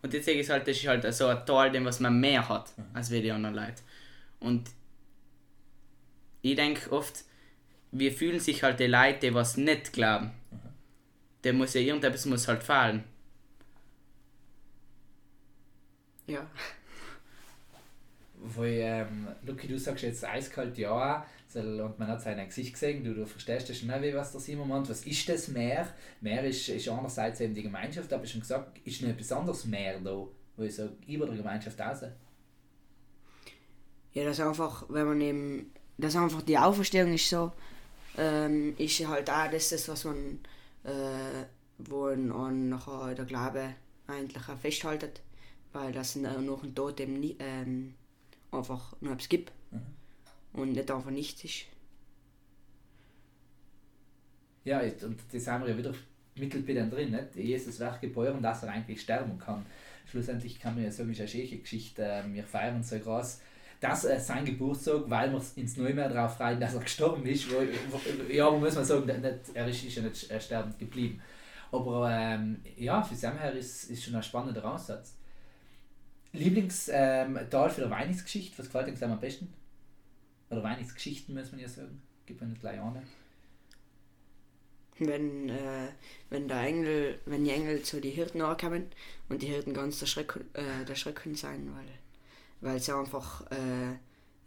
Und 0.00 0.15
jetzt 0.15 0.25
sehe 0.25 0.35
ich 0.35 0.41
es 0.41 0.50
halt, 0.50 0.67
das 0.67 0.76
ist 0.76 0.87
halt 0.87 1.12
so 1.12 1.26
ein 1.26 1.44
Teil, 1.44 1.73
dem 1.73 1.85
was 1.85 2.00
man 2.00 2.19
mehr 2.19 2.49
hat, 2.49 2.76
mhm. 2.76 2.85
als 2.94 3.11
wie 3.11 3.20
die 3.20 3.32
anderen 3.32 3.57
Leute. 3.57 3.83
Und 4.40 4.71
ich 6.43 6.54
denke 6.54 6.93
oft, 6.93 7.25
wir 7.90 8.12
fühlen 8.12 8.38
sich 8.38 8.62
halt 8.62 8.78
die 8.81 8.87
Leute, 8.87 9.19
die 9.21 9.35
was 9.35 9.57
nicht 9.57 9.93
glauben 9.93 10.33
der 11.45 11.52
muss 11.52 11.75
ja 11.75 11.81
irgendetwas 11.81 12.26
muss 12.26 12.49
halt 12.49 12.62
fallen. 12.62 13.04
Ja. 16.26 16.47
Weil, 18.35 18.78
ähm, 18.81 19.28
Luki, 19.45 19.66
du 19.66 19.78
sagst 19.78 20.04
jetzt 20.04 20.25
eiskalt 20.25 20.76
ja, 20.78 21.26
und 21.55 21.99
man 21.99 22.09
hat 22.09 22.21
sein 22.23 22.45
Gesicht 22.47 22.75
gesehen, 22.75 23.05
du, 23.05 23.14
du 23.14 23.26
verstehst 23.26 23.69
das 23.69 23.78
schnell, 23.78 24.14
was 24.14 24.33
der 24.33 24.40
Simon 24.40 24.69
meint. 24.69 24.88
Was 24.88 25.07
ist 25.07 25.28
das 25.28 25.49
Meer? 25.49 25.88
Meer 26.21 26.45
ist, 26.45 26.69
ist 26.69 26.88
einerseits 26.88 27.40
eben 27.40 27.55
die 27.55 27.62
Gemeinschaft, 27.62 28.12
aber 28.12 28.26
schon 28.26 28.40
gesagt, 28.40 28.78
ist 28.87 29.02
noch 29.02 29.09
etwas 29.09 29.33
anderes 29.33 29.64
Meer 29.64 30.00
da, 30.00 30.26
wo 30.57 30.62
ich 30.62 30.75
sage, 30.75 30.93
über 31.07 31.26
der 31.26 31.37
Gemeinschaft 31.37 31.81
raus. 31.81 32.02
Ja, 34.12 34.25
das 34.25 34.40
einfach, 34.40 34.85
wenn 34.88 35.07
man 35.07 35.21
eben, 35.21 35.73
das 35.97 36.17
einfach 36.17 36.43
die 36.43 36.59
Auferstehung 36.59 37.14
ist 37.14 37.28
so, 37.28 37.52
ähm, 38.17 38.75
ist 38.76 39.07
halt 39.07 39.31
auch 39.31 39.50
das, 39.50 39.71
das 39.71 39.88
was 39.88 40.05
man 40.05 40.40
äh, 40.85 41.45
wo 41.78 42.07
an 42.07 42.69
nachher 42.69 43.14
der 43.14 43.25
Glaube 43.25 43.75
eigentlich 44.07 44.49
auch 44.49 44.59
festhaltet, 44.59 45.21
weil 45.73 45.93
das 45.93 46.17
nach 46.17 46.35
dem 46.35 46.75
Tod 46.75 47.00
eben 47.00 47.21
nie, 47.21 47.37
ähm, 47.38 47.95
einfach 48.50 48.95
nur 49.00 49.12
etwas 49.12 49.28
gibt. 49.28 49.52
Und 50.52 50.73
nicht 50.73 50.90
einfach 50.90 51.11
nichts 51.11 51.45
ist. 51.45 51.64
Ja, 54.64 54.81
und 54.81 55.19
das 55.33 55.47
haben 55.47 55.64
wir 55.64 55.71
ja 55.71 55.78
wieder 55.78 55.95
Mittelbild 56.35 56.93
drin, 56.93 57.11
nicht? 57.11 57.37
Jesus 57.37 57.81
wird 57.81 58.00
geboren, 58.00 58.43
dass 58.43 58.62
er 58.62 58.71
eigentlich 58.71 59.00
sterben 59.00 59.38
kann. 59.38 59.64
Schlussendlich 60.07 60.61
kann 60.61 60.75
man 60.75 60.85
ja 60.85 60.90
sagen, 60.90 61.11
ist 61.11 61.21
eine 61.21 61.28
schöne 61.28 61.59
Geschichte, 61.59 62.02
ähm, 62.02 62.35
wir 62.35 62.45
feiern 62.45 62.83
so 62.83 62.99
groß 62.99 63.40
dass 63.81 64.05
äh, 64.05 64.19
sein 64.19 64.45
Geburtstag, 64.45 65.02
weil 65.07 65.33
wir 65.33 65.43
ins 65.57 65.76
Neumeer 65.76 66.09
darauf 66.09 66.37
freuen, 66.37 66.61
dass 66.61 66.75
er 66.75 66.81
gestorben 66.81 67.25
ist. 67.26 67.50
Wo, 67.50 67.57
wo, 67.90 68.33
ja, 68.33 68.50
muss 68.50 68.75
man 68.75 68.85
sagen, 68.85 69.07
nicht, 69.07 69.55
er 69.55 69.69
ist, 69.69 69.83
ja 69.83 70.02
nicht 70.02 70.43
sterbend 70.43 70.78
geblieben. 70.78 71.21
Aber 71.71 72.11
ähm, 72.11 72.61
ja, 72.76 73.02
für 73.02 73.14
Sam 73.14 73.38
her 73.38 73.52
ist, 73.52 73.90
ist 73.90 74.05
schon 74.05 74.14
ein 74.14 74.23
spannender 74.23 74.64
Aussatz. 74.64 75.14
Lieblingstal 76.33 77.26
ähm, 77.26 77.71
für 77.71 77.85
die 77.85 77.90
Weihnachtsgeschichte, 77.90 78.59
was 78.59 78.67
gefällt 78.67 79.00
dir 79.00 79.07
am 79.07 79.21
besten? 79.21 79.52
Oder 80.50 80.62
Weihnachtsgeschichten, 80.62 81.35
muss 81.35 81.52
man 81.52 81.61
ja 81.61 81.69
sagen. 81.69 82.00
Gibt 82.26 82.40
man 82.40 82.50
nicht 82.50 82.61
gleich 82.61 82.81
an. 82.81 83.02
Wenn, 85.00 85.49
äh, 85.49 85.88
wenn, 86.28 86.49
der 86.49 86.61
Engel, 86.62 87.21
wenn 87.25 87.45
die 87.45 87.50
Engel 87.50 87.83
zu 87.83 88.00
den 88.00 88.12
Hirten 88.12 88.40
ankommen 88.40 88.87
und 89.28 89.43
die 89.43 89.47
Hirten 89.47 89.73
ganz 89.73 90.00
erschrecken, 90.00 90.45
äh, 90.55 90.88
erschrecken 90.88 91.35
sein, 91.35 91.71
weil 91.75 91.87
weil 92.61 92.76
es 92.78 92.90
einfach 92.90 93.49
äh, 93.52 93.95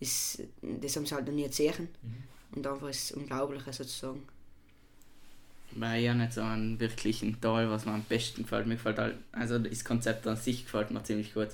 ist, 0.01 0.43
das 0.61 0.97
haben 0.97 1.05
sie 1.05 1.15
halt 1.15 1.25
noch 1.27 1.33
nie 1.33 1.47
gesehen 1.47 1.87
Mhm. 2.01 2.23
und 2.57 2.67
einfach 2.67 2.89
ist 2.89 3.11
das 3.11 3.17
Unglaubliche 3.17 3.71
sozusagen. 3.71 4.23
Weil 5.71 6.03
ja 6.03 6.13
nicht 6.13 6.33
so 6.33 6.41
einen 6.41 6.77
wirklichen 6.81 7.39
Teil, 7.39 7.69
was 7.69 7.85
mir 7.85 7.93
am 7.93 8.03
besten 8.03 8.43
gefällt. 8.43 8.67
Mir 8.67 8.75
gefällt 8.75 8.97
halt, 8.99 9.15
also 9.31 9.57
das 9.57 9.85
Konzept 9.85 10.27
an 10.27 10.35
sich 10.35 10.65
gefällt 10.65 10.91
mir 10.91 11.01
ziemlich 11.03 11.33
gut. 11.33 11.49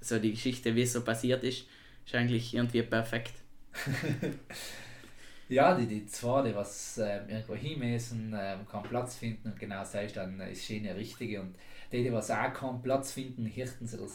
So 0.00 0.18
die 0.18 0.32
Geschichte, 0.32 0.74
wie 0.74 0.82
es 0.82 0.92
so 0.92 1.02
passiert 1.02 1.44
ist, 1.44 1.66
ist 2.04 2.14
eigentlich 2.16 2.52
irgendwie 2.54 2.82
perfekt. 2.82 3.34
Ja, 5.50 5.74
die, 5.74 5.86
die 5.86 6.06
zwei, 6.06 6.48
die 6.48 6.54
was 6.54 6.96
ähm, 6.98 7.28
irgendwo 7.28 7.56
hinmessen, 7.56 8.32
ähm, 8.38 8.60
kann 8.70 8.84
Platz 8.84 9.16
finden 9.16 9.48
und 9.50 9.58
genau 9.58 9.82
ist 9.82 10.16
dann 10.16 10.40
ist 10.42 10.64
schön 10.64 10.84
der 10.84 10.94
Richtige. 10.94 11.40
Und 11.40 11.56
die, 11.90 12.04
die 12.04 12.12
was 12.12 12.30
auch 12.30 12.52
keinen 12.54 12.80
Platz 12.82 13.10
finden, 13.10 13.46
Hirten 13.46 13.88
zu 13.88 13.96
der 13.96 14.06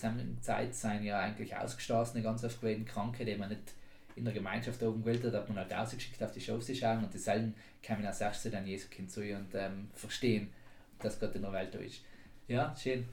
Zeit 0.41 0.73
sind 0.73 1.03
ja 1.03 1.19
eigentlich 1.19 1.53
ausgestoßene, 1.53 2.23
ganz 2.23 2.45
oft 2.45 2.61
gewesen, 2.61 2.85
Kranke, 2.85 3.25
die 3.25 3.35
man 3.35 3.49
nicht 3.49 3.73
in 4.15 4.23
der 4.23 4.33
Gemeinschaft 4.33 4.81
oben 4.81 5.03
gewählt 5.03 5.25
hat, 5.25 5.33
hat 5.33 5.49
man 5.49 5.57
halt 5.57 5.73
ausgeschickt 5.73 6.23
auf 6.23 6.31
die 6.31 6.39
Shows 6.39 6.67
zu 6.67 6.73
schauen 6.73 7.03
und 7.03 7.13
dieselben 7.13 7.53
kamen 7.83 8.05
als 8.05 8.21
erstes 8.21 8.53
dann 8.53 8.65
Jesu 8.65 8.87
Kind 8.87 9.11
zu 9.11 9.19
und 9.19 9.53
ähm, 9.55 9.89
verstehen, 9.93 10.53
dass 10.99 11.19
Gott 11.19 11.35
in 11.35 11.41
der 11.41 11.51
Welt 11.51 11.75
da 11.75 11.79
ist. 11.79 12.01
Ja, 12.47 12.73
schön. 12.81 13.09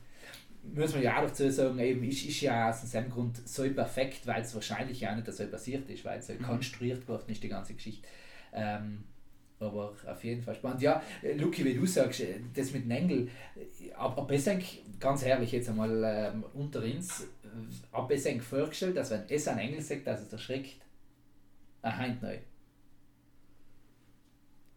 Muss 0.62 0.95
man 0.95 1.02
ja 1.02 1.19
auch 1.19 1.23
dazu 1.26 1.50
sagen, 1.50 1.78
eben 1.81 2.04
ist, 2.04 2.25
ist 2.25 2.40
ja 2.40 2.71
aus 2.71 2.83
diesem 2.83 3.11
Grund 3.11 3.37
so 3.49 3.69
perfekt, 3.71 4.26
weil 4.26 4.42
es 4.42 4.54
wahrscheinlich 4.54 5.07
auch 5.07 5.14
nicht 5.16 5.33
so 5.33 5.47
passiert 5.47 5.88
ist, 5.90 6.04
weil 6.04 6.19
es 6.21 6.28
so 6.28 6.35
Mhm. 6.35 6.42
konstruiert 6.45 7.07
worden 7.09 7.25
ist, 7.28 7.42
die 7.42 7.49
ganze 7.49 7.75
Geschichte. 7.75 8.07
Ähm, 8.52 9.04
aber 9.59 9.92
auf 10.07 10.25
jeden 10.25 10.42
Fall 10.42 10.54
spannend. 10.54 10.83
Ja, 10.83 11.02
äh, 11.23 11.35
Luki, 11.35 11.64
wie 11.64 11.75
du 11.75 11.87
sagst, 11.87 12.21
äh, 12.21 12.40
das 12.54 12.73
mit 12.73 12.85
dem 12.85 12.90
Engel, 12.92 13.28
äh, 13.57 13.92
ab, 13.95 14.19
ab 14.19 14.31
es 14.31 14.47
eigentlich, 14.49 14.83
ganz 15.00 15.23
ehrlich 15.25 15.52
jetzt 15.52 15.69
einmal 15.69 16.02
ähm, 16.04 16.45
unter 16.54 16.83
uns, 16.83 17.26
ab 17.92 18.11
es 18.11 18.26
eigentlich 18.26 18.42
vorgestellt, 18.42 18.97
dass 18.97 19.11
wenn 19.11 19.23
es 19.28 19.49
ein 19.49 19.59
Engel 19.59 19.81
sagt, 19.83 20.07
dass 20.07 20.21
es 20.23 20.33
erschreckt, 20.33 20.76
ein 21.83 21.97
Heint 21.97 22.23
neu. 22.23 22.38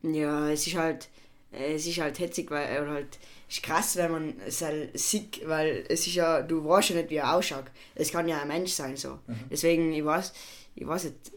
Ja, 0.04 0.50
es 0.51 0.68
ist 0.68 0.75
halt, 0.75 1.10
es 1.52 1.88
ist 1.88 2.00
halt 2.00 2.20
hetzig, 2.20 2.52
weil 2.52 2.82
oder 2.82 2.92
halt 2.92 3.20
ist 3.48 3.64
krass, 3.64 3.96
wenn 3.96 4.12
man 4.12 4.34
es 4.46 4.62
halt 4.62 4.98
sieht, 5.00 5.48
weil 5.48 5.86
es 5.88 6.08
ist 6.08 6.16
ja, 6.16 6.42
du 6.42 6.64
weißt 6.66 6.90
ja 6.90 6.96
nicht, 6.98 7.10
wie 7.10 7.16
er 7.16 7.34
ausschaut. 7.34 7.66
Es 7.94 8.12
kann 8.12 8.28
ja 8.28 8.42
ein 8.42 8.48
Mensch 8.48 8.72
sein 8.72 8.98
so. 8.98 9.20
Mhm. 9.28 9.40
Deswegen, 9.50 9.94
ich 9.94 10.04
weiß, 10.04 10.34
ich 10.75 10.88
weiß 10.88 11.06
nicht. 11.06 11.32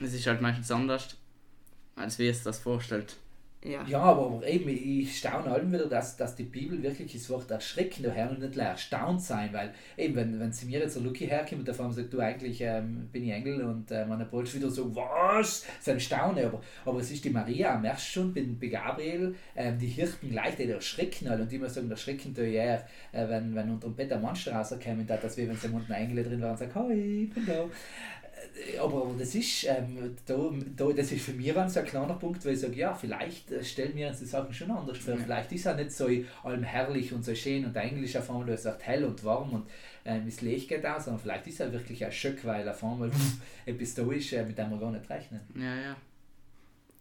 Es 0.00 0.14
ist 0.14 0.26
halt 0.26 0.40
meistens 0.40 0.70
anders, 0.70 1.16
als 1.96 2.18
wie 2.18 2.28
es 2.28 2.42
das 2.42 2.58
vorstellt. 2.58 3.16
Ja. 3.64 3.84
Ja, 3.88 4.00
aber, 4.02 4.46
eben, 4.46 4.68
ich 4.68 5.18
staune 5.18 5.50
allem 5.50 5.72
wieder, 5.72 5.86
dass, 5.86 6.16
dass 6.16 6.36
die 6.36 6.44
Bibel 6.44 6.80
wirklich 6.80 7.12
das 7.12 7.28
Wort 7.28 7.50
erschrecken 7.50 8.04
daher 8.04 8.30
und 8.30 8.38
nicht 8.38 8.56
erstaunt 8.56 9.20
sein, 9.20 9.52
weil 9.52 9.74
eben, 9.96 10.14
wenn, 10.14 10.38
wenn 10.38 10.52
sie 10.52 10.66
mir 10.66 10.78
jetzt 10.78 10.94
so 10.94 11.00
Lucky 11.00 11.26
herkommt 11.26 11.60
und 11.60 11.66
der 11.66 11.74
Form 11.74 11.90
sagt, 11.90 12.12
du 12.12 12.20
eigentlich 12.20 12.60
ähm, 12.60 13.08
bin 13.10 13.24
ich 13.24 13.32
Engel 13.32 13.62
und 13.64 13.90
äh, 13.90 14.06
meine 14.06 14.26
Polsch 14.26 14.54
wieder 14.54 14.70
so, 14.70 14.94
was? 14.94 15.62
Das 15.62 15.80
ist 15.80 15.88
ein 15.88 15.98
Staunen, 16.00 16.46
aber, 16.46 16.62
aber 16.84 17.00
es 17.00 17.10
ist 17.10 17.24
die 17.24 17.30
Maria, 17.30 17.76
merkst 17.76 18.06
du 18.06 18.20
schon, 18.20 18.32
bin 18.32 18.56
bei 18.60 18.68
Gabriel, 18.68 19.34
ähm, 19.56 19.76
die 19.76 19.88
Hirten 19.88 20.30
gleich, 20.30 20.54
die 20.54 20.70
erschrecken 20.70 21.28
halt 21.28 21.40
und 21.40 21.50
die 21.50 21.56
immer 21.56 21.68
sagen, 21.68 21.90
erschrecken 21.90 22.32
da 22.34 22.42
ja, 22.42 22.74
äh, 22.74 23.28
wenn, 23.28 23.56
wenn 23.56 23.70
unter 23.70 23.88
dem 23.88 23.96
Bett 23.96 24.12
ein 24.12 24.22
Monster 24.22 24.52
rauskommen, 24.52 25.04
da, 25.04 25.16
dass 25.16 25.36
wir, 25.36 25.48
wenn 25.48 25.56
sie 25.56 25.66
unten 25.66 25.90
Engel 25.90 26.22
drin 26.22 26.42
waren, 26.42 26.56
sagen, 26.56 26.74
hi, 26.76 27.24
ich 27.24 27.34
bin 27.34 27.44
da. 27.44 27.64
Äh, 28.56 28.78
aber, 28.78 29.14
das 29.18 29.34
ist, 29.34 29.64
ähm, 29.64 30.16
da, 30.26 30.50
da, 30.76 30.92
das 30.92 31.12
ist 31.12 31.24
für 31.24 31.32
mich 31.32 31.52
so 31.52 31.80
ein 31.80 31.86
kleiner 31.86 32.14
Punkt, 32.14 32.44
weil 32.44 32.54
ich 32.54 32.60
sage, 32.60 32.74
ja, 32.74 32.94
vielleicht 32.94 33.50
äh, 33.50 33.64
stellen 33.64 33.94
wir 33.94 34.08
uns 34.08 34.18
die 34.18 34.26
Sachen 34.26 34.52
schon 34.52 34.70
anders 34.70 34.98
vor. 34.98 35.14
Ja. 35.14 35.20
Vielleicht 35.20 35.52
ist 35.52 35.66
er 35.66 35.74
nicht 35.74 35.92
so 35.92 36.08
allem 36.42 36.62
herrlich 36.62 37.12
und 37.12 37.24
so 37.24 37.34
schön 37.34 37.64
und 37.64 37.74
der 37.74 37.84
Englisch 37.84 38.16
auf 38.16 38.30
einmal 38.30 38.56
sagt 38.56 38.86
hell 38.86 39.04
und 39.04 39.22
warm 39.24 39.52
und 39.52 39.66
ähm, 40.04 40.22
das 40.24 40.40
Licht 40.40 40.68
geht 40.68 40.84
aus, 40.86 41.04
sondern 41.04 41.20
vielleicht 41.20 41.46
ist 41.46 41.60
er 41.60 41.72
wirklich 41.72 42.04
ein 42.04 42.12
Schock, 42.12 42.44
weil 42.44 42.68
auf 42.68 42.82
einmal 42.82 43.10
etwas 43.66 43.94
da 43.94 44.10
ist, 44.12 44.32
äh, 44.32 44.44
mit 44.44 44.56
dem 44.56 44.70
wir 44.70 44.78
gar 44.78 44.90
nicht 44.90 45.08
rechnen. 45.08 45.40
Ja, 45.54 45.76
ja. 45.76 45.96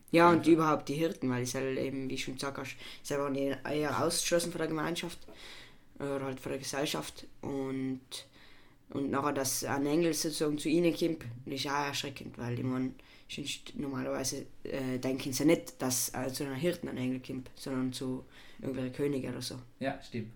Ja, 0.09 0.29
und 0.29 0.47
überhaupt 0.47 0.87
die 0.87 0.93
Hirten, 0.93 1.29
weil 1.29 1.43
ich 1.43 1.53
halt 1.53 1.77
eben, 1.77 2.09
wie 2.09 2.13
ich 2.13 2.23
schon 2.23 2.35
gesagt 2.35 2.57
hast, 2.57 2.77
sie 3.03 3.15
waren 3.15 3.35
eher 3.35 4.01
ausgeschlossen 4.01 4.51
von 4.51 4.59
der 4.59 4.69
Gemeinschaft 4.69 5.19
oder 5.99 6.25
halt 6.25 6.39
von 6.39 6.51
der 6.51 6.59
Gesellschaft 6.59 7.25
und 7.41 7.99
und 8.89 9.11
nachher, 9.11 9.33
dass 9.33 9.63
ein 9.63 9.85
Engel 9.85 10.13
sozusagen 10.13 10.57
zu 10.57 10.69
ihnen 10.69 10.95
kommt, 10.95 11.25
ist 11.45 11.67
auch 11.67 11.87
erschreckend, 11.87 12.37
weil 12.37 12.57
ich 12.57 12.63
meine, 12.63 12.93
sonst 13.29 13.73
normalerweise 13.77 14.45
äh, 14.63 14.97
denken 14.97 15.33
sie 15.33 15.45
nicht, 15.45 15.81
dass 15.81 16.13
äh, 16.13 16.31
zu 16.31 16.45
einer 16.45 16.55
Hirten 16.55 16.87
ein 16.87 16.97
Engel 16.97 17.19
kommt, 17.19 17.51
sondern 17.55 17.91
zu 17.91 18.25
irgendwelchen 18.59 18.93
Königen 18.93 19.31
oder 19.31 19.41
so. 19.41 19.55
Ja, 19.79 20.01
stimmt. 20.01 20.31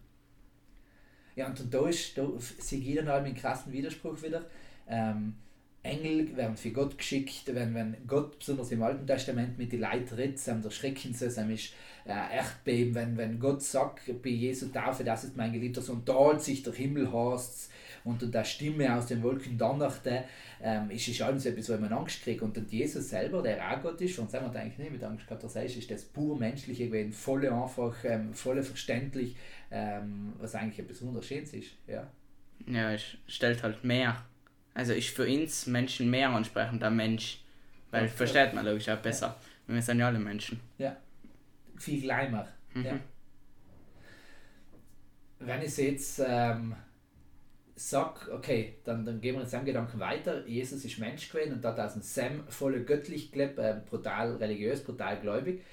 Ja, 1.36 1.48
und, 1.48 1.74
da 1.74 1.88
ist, 1.88 2.18
da 2.18 2.28
ich 2.38 2.96
dann 2.96 3.08
halt 3.08 3.26
einen 3.26 3.36
krassen 3.36 3.72
Widerspruch 3.72 4.22
wieder. 4.22 4.46
Ähm, 4.88 5.36
Engel 5.84 6.36
werden 6.38 6.58
für 6.58 6.72
Gott 6.72 6.98
geschickt, 6.98 7.44
wenn, 7.48 7.74
wenn 7.74 7.96
Gott 8.06 8.38
besonders 8.38 8.72
im 8.72 8.84
Alten 8.84 9.08
Testament 9.08 9.58
mit 9.58 9.72
den 9.72 9.82
Leuten 9.82 10.14
redet, 10.16 10.48
dann 10.48 10.64
erschrecken 10.64 11.14
sie, 11.14 11.30
sie 11.30 11.54
ist 11.54 11.74
äh, 12.06 12.38
Erdbeben, 12.38 12.94
wenn, 12.94 13.18
wenn 13.18 13.40
Gott 13.40 13.64
sagt 13.64 14.22
bei 14.22 14.30
Jesu 14.30 14.68
Taufe, 14.68 15.04
das 15.04 15.24
ist 15.24 15.38
mein 15.38 15.52
geliebter 15.52 15.82
Sohn, 15.82 16.04
da 16.06 16.34
hat 16.34 16.44
sich 16.44 16.62
der 16.62 16.74
Himmel 16.74 17.12
hast 17.12 17.72
und 18.04 18.34
der 18.34 18.44
Stimme 18.44 18.96
aus 18.96 19.08
den 19.08 19.24
Wolken 19.24 19.58
donnerte, 19.58 20.24
ähm, 20.62 20.90
ist 20.92 21.08
es 21.08 21.22
alles 21.22 21.46
etwas, 21.46 21.70
wo 21.70 21.78
man 21.78 21.94
Angst 21.94 22.24
kriegt. 22.24 22.42
Und 22.42 22.58
dann 22.58 22.68
Jesus 22.68 23.10
selber, 23.10 23.42
der 23.42 23.72
auch 23.72 23.82
Gott 23.82 24.02
ist, 24.02 24.16
von 24.16 24.28
dem 24.28 24.44
er 24.44 24.56
eigentlich 24.56 24.78
nicht 24.78 24.92
mit 24.92 25.04
Angst 25.04 25.28
gehabt, 25.28 25.44
das 25.44 25.56
heißt, 25.56 25.78
ist 25.78 25.90
das 25.90 26.04
pur 26.04 26.38
menschliche 26.38 26.88
gewesen, 26.88 27.12
voll 27.12 27.48
einfach, 27.48 27.96
ähm, 28.04 28.34
voll 28.34 28.62
verständlich, 28.64 29.36
ähm, 29.70 30.34
was 30.40 30.56
eigentlich 30.56 30.80
etwas 30.80 31.02
wunderschönes 31.04 31.54
ist. 31.54 31.72
Ja. 31.88 32.08
Ja, 32.68 32.94
es 32.94 33.18
stellt 33.28 33.64
halt 33.64 33.84
mehr. 33.84 34.24
Also 34.74 34.94
ist 34.94 35.10
für 35.10 35.28
uns 35.28 35.68
Menschen 35.68 36.10
mehr 36.10 36.30
ansprechend 36.30 36.82
der 36.82 36.92
Mensch. 36.92 37.42
Weil 37.92 38.06
Ja, 38.06 38.10
versteht 38.10 38.54
man 38.54 38.66
logisch 38.66 38.90
auch 38.90 38.98
besser. 38.98 39.36
Wir 39.68 39.82
sind 39.82 40.00
ja 40.00 40.08
alle 40.08 40.20
Menschen. 40.20 40.60
Viel 41.78 42.02
kleiner. 42.02 42.48
Mhm. 42.74 42.86
Ja. 42.86 43.00
Wenn 45.40 45.62
ich 45.62 45.76
jetzt 45.78 46.22
ähm, 46.26 46.76
sage, 47.76 48.32
okay, 48.32 48.76
dann, 48.84 49.04
dann 49.06 49.20
gehen 49.20 49.36
wir 49.36 49.42
jetzt 49.42 49.54
dem 49.54 49.66
Gedanken 49.66 50.00
weiter, 50.00 50.46
Jesus 50.46 50.86
ist 50.86 51.00
Mensch 51.00 51.30
gewesen 51.30 51.54
und 51.54 51.66
hat 51.66 51.80
aus 51.80 51.94
dem 51.94 52.02
Sam 52.02 52.44
voll 52.48 52.80
göttlich 52.84 53.32
gelebt, 53.32 53.58
ähm, 53.60 53.82
brutal 53.90 54.36
religiös, 54.36 54.84
brutal 54.84 55.20
gläubig. 55.20 55.64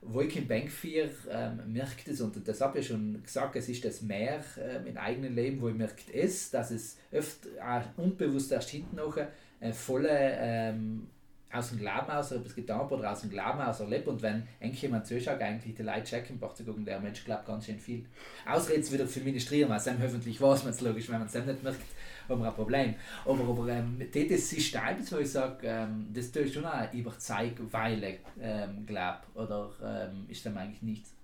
Wo 0.00 0.20
ich 0.20 0.36
im 0.36 0.46
Bank 0.46 0.70
4 0.70 1.10
ähm, 1.30 1.72
merkt 1.72 2.06
es, 2.06 2.20
und 2.20 2.46
das 2.46 2.60
habe 2.60 2.78
ich 2.78 2.86
schon 2.86 3.22
gesagt, 3.22 3.56
es 3.56 3.68
ist 3.68 3.84
das 3.84 4.00
mehr 4.00 4.42
ähm, 4.58 4.86
im 4.86 4.96
eigenen 4.96 5.34
Leben, 5.34 5.60
wo 5.60 5.68
ich 5.68 5.74
merkt 5.74 6.14
es, 6.14 6.50
dass 6.50 6.70
es 6.70 6.98
oft 7.12 7.48
auch 7.60 7.82
unbewusst 7.96 8.52
erst 8.52 8.70
hinten 8.70 8.96
noch 8.96 9.16
äh, 9.16 9.72
volle 9.72 10.08
ähm, 10.12 11.08
aus 11.50 11.70
dem 11.70 11.78
Glauben 11.78 12.10
aus 12.10 12.30
etwas 12.32 12.54
getan 12.54 12.78
habe 12.78 12.94
oder 12.96 13.12
aus 13.12 13.22
dem 13.22 13.30
Glauben 13.30 13.60
aus 13.60 13.80
erlebt 13.80 14.06
und 14.06 14.20
wenn 14.20 14.46
eigentlich 14.60 14.82
jemand 14.82 15.06
zuschaut, 15.06 15.40
eigentlich 15.40 15.74
die 15.74 15.82
Leute 15.82 16.04
checken, 16.04 16.38
braucht 16.38 16.58
zu 16.58 16.64
gucken, 16.64 16.84
der 16.84 17.00
Mensch 17.00 17.24
glaubt 17.24 17.46
ganz 17.46 17.66
schön 17.66 17.78
viel. 17.78 18.04
Ausreden 18.46 18.92
wieder 18.92 19.06
für 19.06 19.20
Ministrieren, 19.20 19.70
weil 19.70 19.80
Sam 19.80 20.00
hoffentlich 20.02 20.40
weiß 20.40 20.64
man 20.64 20.72
es 20.72 20.80
logisch, 20.80 21.08
wenn 21.08 21.18
man 21.18 21.28
es 21.28 21.34
nicht 21.34 21.62
merkt, 21.62 21.80
haben 22.28 22.40
wir 22.40 22.48
ein 22.48 22.54
Problem. 22.54 22.94
Aber, 23.24 23.44
aber 23.44 23.68
ähm, 23.68 23.98
das 23.98 24.52
etwas, 24.52 25.12
wo 25.12 25.16
ich 25.18 25.30
sage, 25.30 25.66
ähm, 25.66 26.08
das 26.12 26.30
tue 26.30 26.42
ich 26.42 26.52
schon 26.52 26.66
auch 26.66 26.92
über 26.92 27.18
Zeit, 27.18 27.54
weil 27.72 28.04
ich 28.04 28.18
ähm, 28.40 28.84
glaube, 28.84 29.20
oder 29.34 29.70
ähm, 29.82 30.26
ist 30.28 30.44
dem 30.44 30.56
eigentlich 30.56 30.82
nichts. 30.82 31.14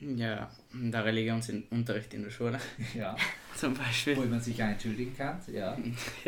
Ja, 0.00 0.50
der 0.72 1.04
Religionsunterricht 1.04 2.14
in 2.14 2.22
der 2.22 2.30
Schule 2.30 2.58
Ja, 2.94 3.14
zum 3.56 3.74
Beispiel. 3.74 4.16
wo 4.16 4.22
man 4.22 4.40
sich 4.40 4.58
entschuldigen 4.58 5.14
kann, 5.14 5.38
ja. 5.52 5.76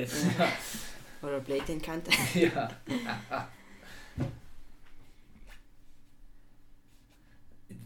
Oder 1.23 1.41
Blade 1.41 1.79
Kante. 1.79 2.11
ja. 2.35 2.69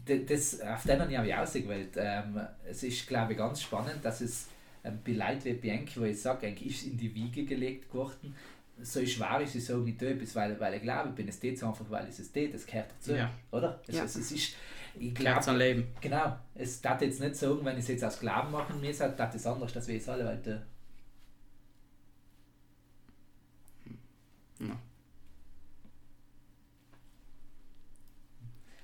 Das, 0.05 0.61
auf 0.61 0.83
den 0.83 1.01
habe 1.01 1.11
ich 1.27 1.33
auch 1.35 1.39
ausgewählt. 1.39 1.91
Ähm, 1.97 2.39
es 2.69 2.83
ist, 2.83 3.07
glaube 3.07 3.33
ich, 3.33 3.37
ganz 3.37 3.61
spannend, 3.61 4.03
dass 4.03 4.21
es 4.21 4.47
ähm, 4.83 4.99
bei 5.05 5.11
Leuten 5.11 5.43
wie 5.45 5.53
Bianchi, 5.53 5.99
wo 5.99 6.05
ich 6.05 6.21
sage, 6.21 6.47
eigentlich 6.47 6.71
ist 6.71 6.81
es 6.81 6.87
in 6.91 6.97
die 6.97 7.13
Wiege 7.13 7.43
gelegt 7.43 7.93
worden. 7.93 8.33
So 8.81 9.05
schwer 9.05 9.41
ist 9.41 9.55
es 9.55 9.67
so 9.67 9.77
nicht 9.77 10.01
etwas, 10.01 10.35
weil, 10.35 10.57
weil 10.59 10.75
ich 10.75 10.81
glaube, 10.81 11.09
ich 11.09 11.15
bin 11.15 11.27
es 11.27 11.41
jetzt 11.41 11.63
einfach, 11.63 11.85
weil 11.89 12.07
es 12.07 12.19
es 12.19 12.31
tät, 12.31 12.53
das 12.53 12.65
gehört 12.65 12.91
dazu. 12.91 13.15
Ja. 13.15 13.29
Oder? 13.51 13.81
Es, 13.87 13.95
Ja. 13.95 14.03
es, 14.03 14.15
es 14.15 14.31
ist, 14.31 14.55
ich 14.99 15.13
Gehört 15.13 15.43
zum 15.43 15.55
glaube, 15.55 15.73
Leben. 15.73 15.87
genau, 15.99 16.37
es 16.55 16.79
darf 16.81 17.01
jetzt 17.01 17.19
nicht 17.19 17.35
sagen, 17.35 17.59
wenn 17.65 17.73
ich 17.77 17.83
es 17.83 17.87
jetzt 17.89 18.03
aus 18.05 18.19
Glauben 18.19 18.51
machen 18.51 18.79
müsste, 18.79 19.09
darf 19.09 19.33
das 19.33 19.45
anders, 19.45 19.73
dass 19.73 19.87
wir 19.87 19.97
es 19.97 20.07
alle 20.07 20.25
weiter. 20.25 20.63
Ja. 24.59 24.75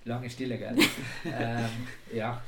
Lange 0.06 0.30
Stille, 0.30 0.58
gell? 0.58 0.78
ähm, 1.26 1.70
ja. 2.14 2.42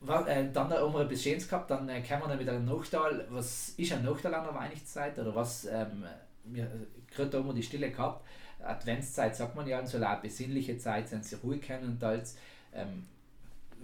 Wa- 0.00 0.26
äh, 0.26 0.52
dann 0.52 0.70
haben 0.70 0.92
wir 0.92 1.00
etwas 1.00 1.22
Schönes 1.22 1.48
gehabt, 1.48 1.70
dann 1.70 1.88
äh, 1.88 2.02
kommen 2.02 2.22
wir 2.22 2.28
dann 2.28 2.38
mit 2.38 2.48
einem 2.48 2.64
Nachteil. 2.66 3.26
Was 3.30 3.70
ist 3.70 3.92
ein 3.92 4.04
Nachteil 4.04 4.34
an 4.34 4.44
der 4.44 4.54
Weihnachtszeit? 4.54 5.18
Oder 5.18 5.34
was? 5.34 5.64
Ähm, 5.64 6.04
wir, 6.44 6.70
gerade 7.10 7.30
da 7.30 7.38
haben 7.38 7.46
wir 7.46 7.54
die 7.54 7.62
Stille 7.62 7.90
gehabt. 7.90 8.26
Adventszeit 8.62 9.34
sagt 9.34 9.54
man 9.56 9.66
ja, 9.66 9.80
auch 9.80 9.94
eine 9.94 10.18
besinnliche 10.20 10.76
Zeit 10.78 11.08
sein, 11.08 11.22
sie 11.22 11.36
ruhig 11.36 11.62
können 11.66 11.92
und 11.92 12.04
als. 12.04 12.36
Ähm, 12.74 13.06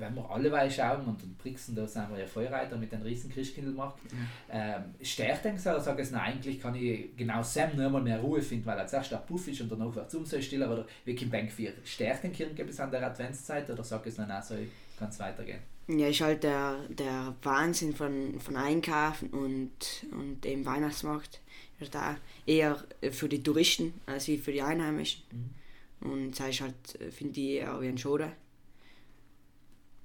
wenn 0.00 0.14
wir 0.14 0.30
alle 0.30 0.70
schauen 0.70 1.04
und 1.06 1.22
in 1.22 1.34
Brixen, 1.34 1.74
da 1.74 1.86
sind 1.86 2.10
wir 2.10 2.18
ja 2.18 2.26
Feuerreiter 2.26 2.76
mit 2.76 2.92
einem 2.92 3.02
riesen 3.02 3.30
Christkindlmarkt, 3.30 4.02
mhm. 4.12 4.26
ähm, 4.50 4.82
stärkt 5.02 5.44
den 5.44 5.58
so, 5.58 5.70
oder 5.70 5.80
sage 5.80 6.02
ich, 6.02 6.14
eigentlich 6.14 6.60
kann 6.60 6.74
ich 6.74 7.16
genau 7.16 7.42
Sam 7.42 7.76
nur 7.76 7.90
mal 7.90 8.02
mehr 8.02 8.20
Ruhe 8.20 8.42
finden, 8.42 8.66
weil 8.66 8.78
er 8.78 8.86
zuerst 8.86 9.12
ein 9.12 9.24
Puff 9.26 9.46
ist 9.48 9.60
und 9.60 9.70
danach 9.70 9.94
wird 9.94 10.08
es 10.08 10.14
umso 10.14 10.40
stiller, 10.40 10.70
oder 10.70 10.86
wie 11.04 11.14
Kim 11.14 11.30
Bank 11.30 11.50
4, 11.50 11.72
stärkt 11.84 12.24
den 12.24 12.32
Kirchen 12.32 12.66
bis 12.66 12.80
an 12.80 12.90
der 12.90 13.06
Adventszeit, 13.06 13.68
oder 13.70 13.84
sage 13.84 14.08
ich, 14.08 14.18
nein, 14.18 14.42
so 14.42 14.54
kann 14.98 15.08
es 15.08 15.18
weitergehen? 15.18 15.60
Ja, 15.88 16.06
ist 16.06 16.20
halt 16.20 16.44
der, 16.44 16.76
der 16.88 17.34
Wahnsinn 17.42 17.94
von, 17.94 18.38
von 18.38 18.56
Einkaufen 18.56 19.30
und, 19.30 20.06
und 20.12 20.40
dem 20.44 20.64
Weihnachtsmarkt. 20.64 21.40
Ist 21.80 21.94
da 21.94 22.16
eher 22.46 22.76
für 23.10 23.28
die 23.28 23.42
Touristen 23.42 23.94
als 24.06 24.28
wie 24.28 24.38
für 24.38 24.52
die 24.52 24.62
Einheimischen. 24.62 25.22
Mhm. 25.32 26.10
Und 26.12 26.38
das 26.38 26.48
ist 26.50 26.60
halt, 26.60 26.74
finde 27.10 27.40
ich, 27.40 27.66
auch 27.66 27.80
wie 27.80 27.88
ein 27.88 27.98
Schode. 27.98 28.32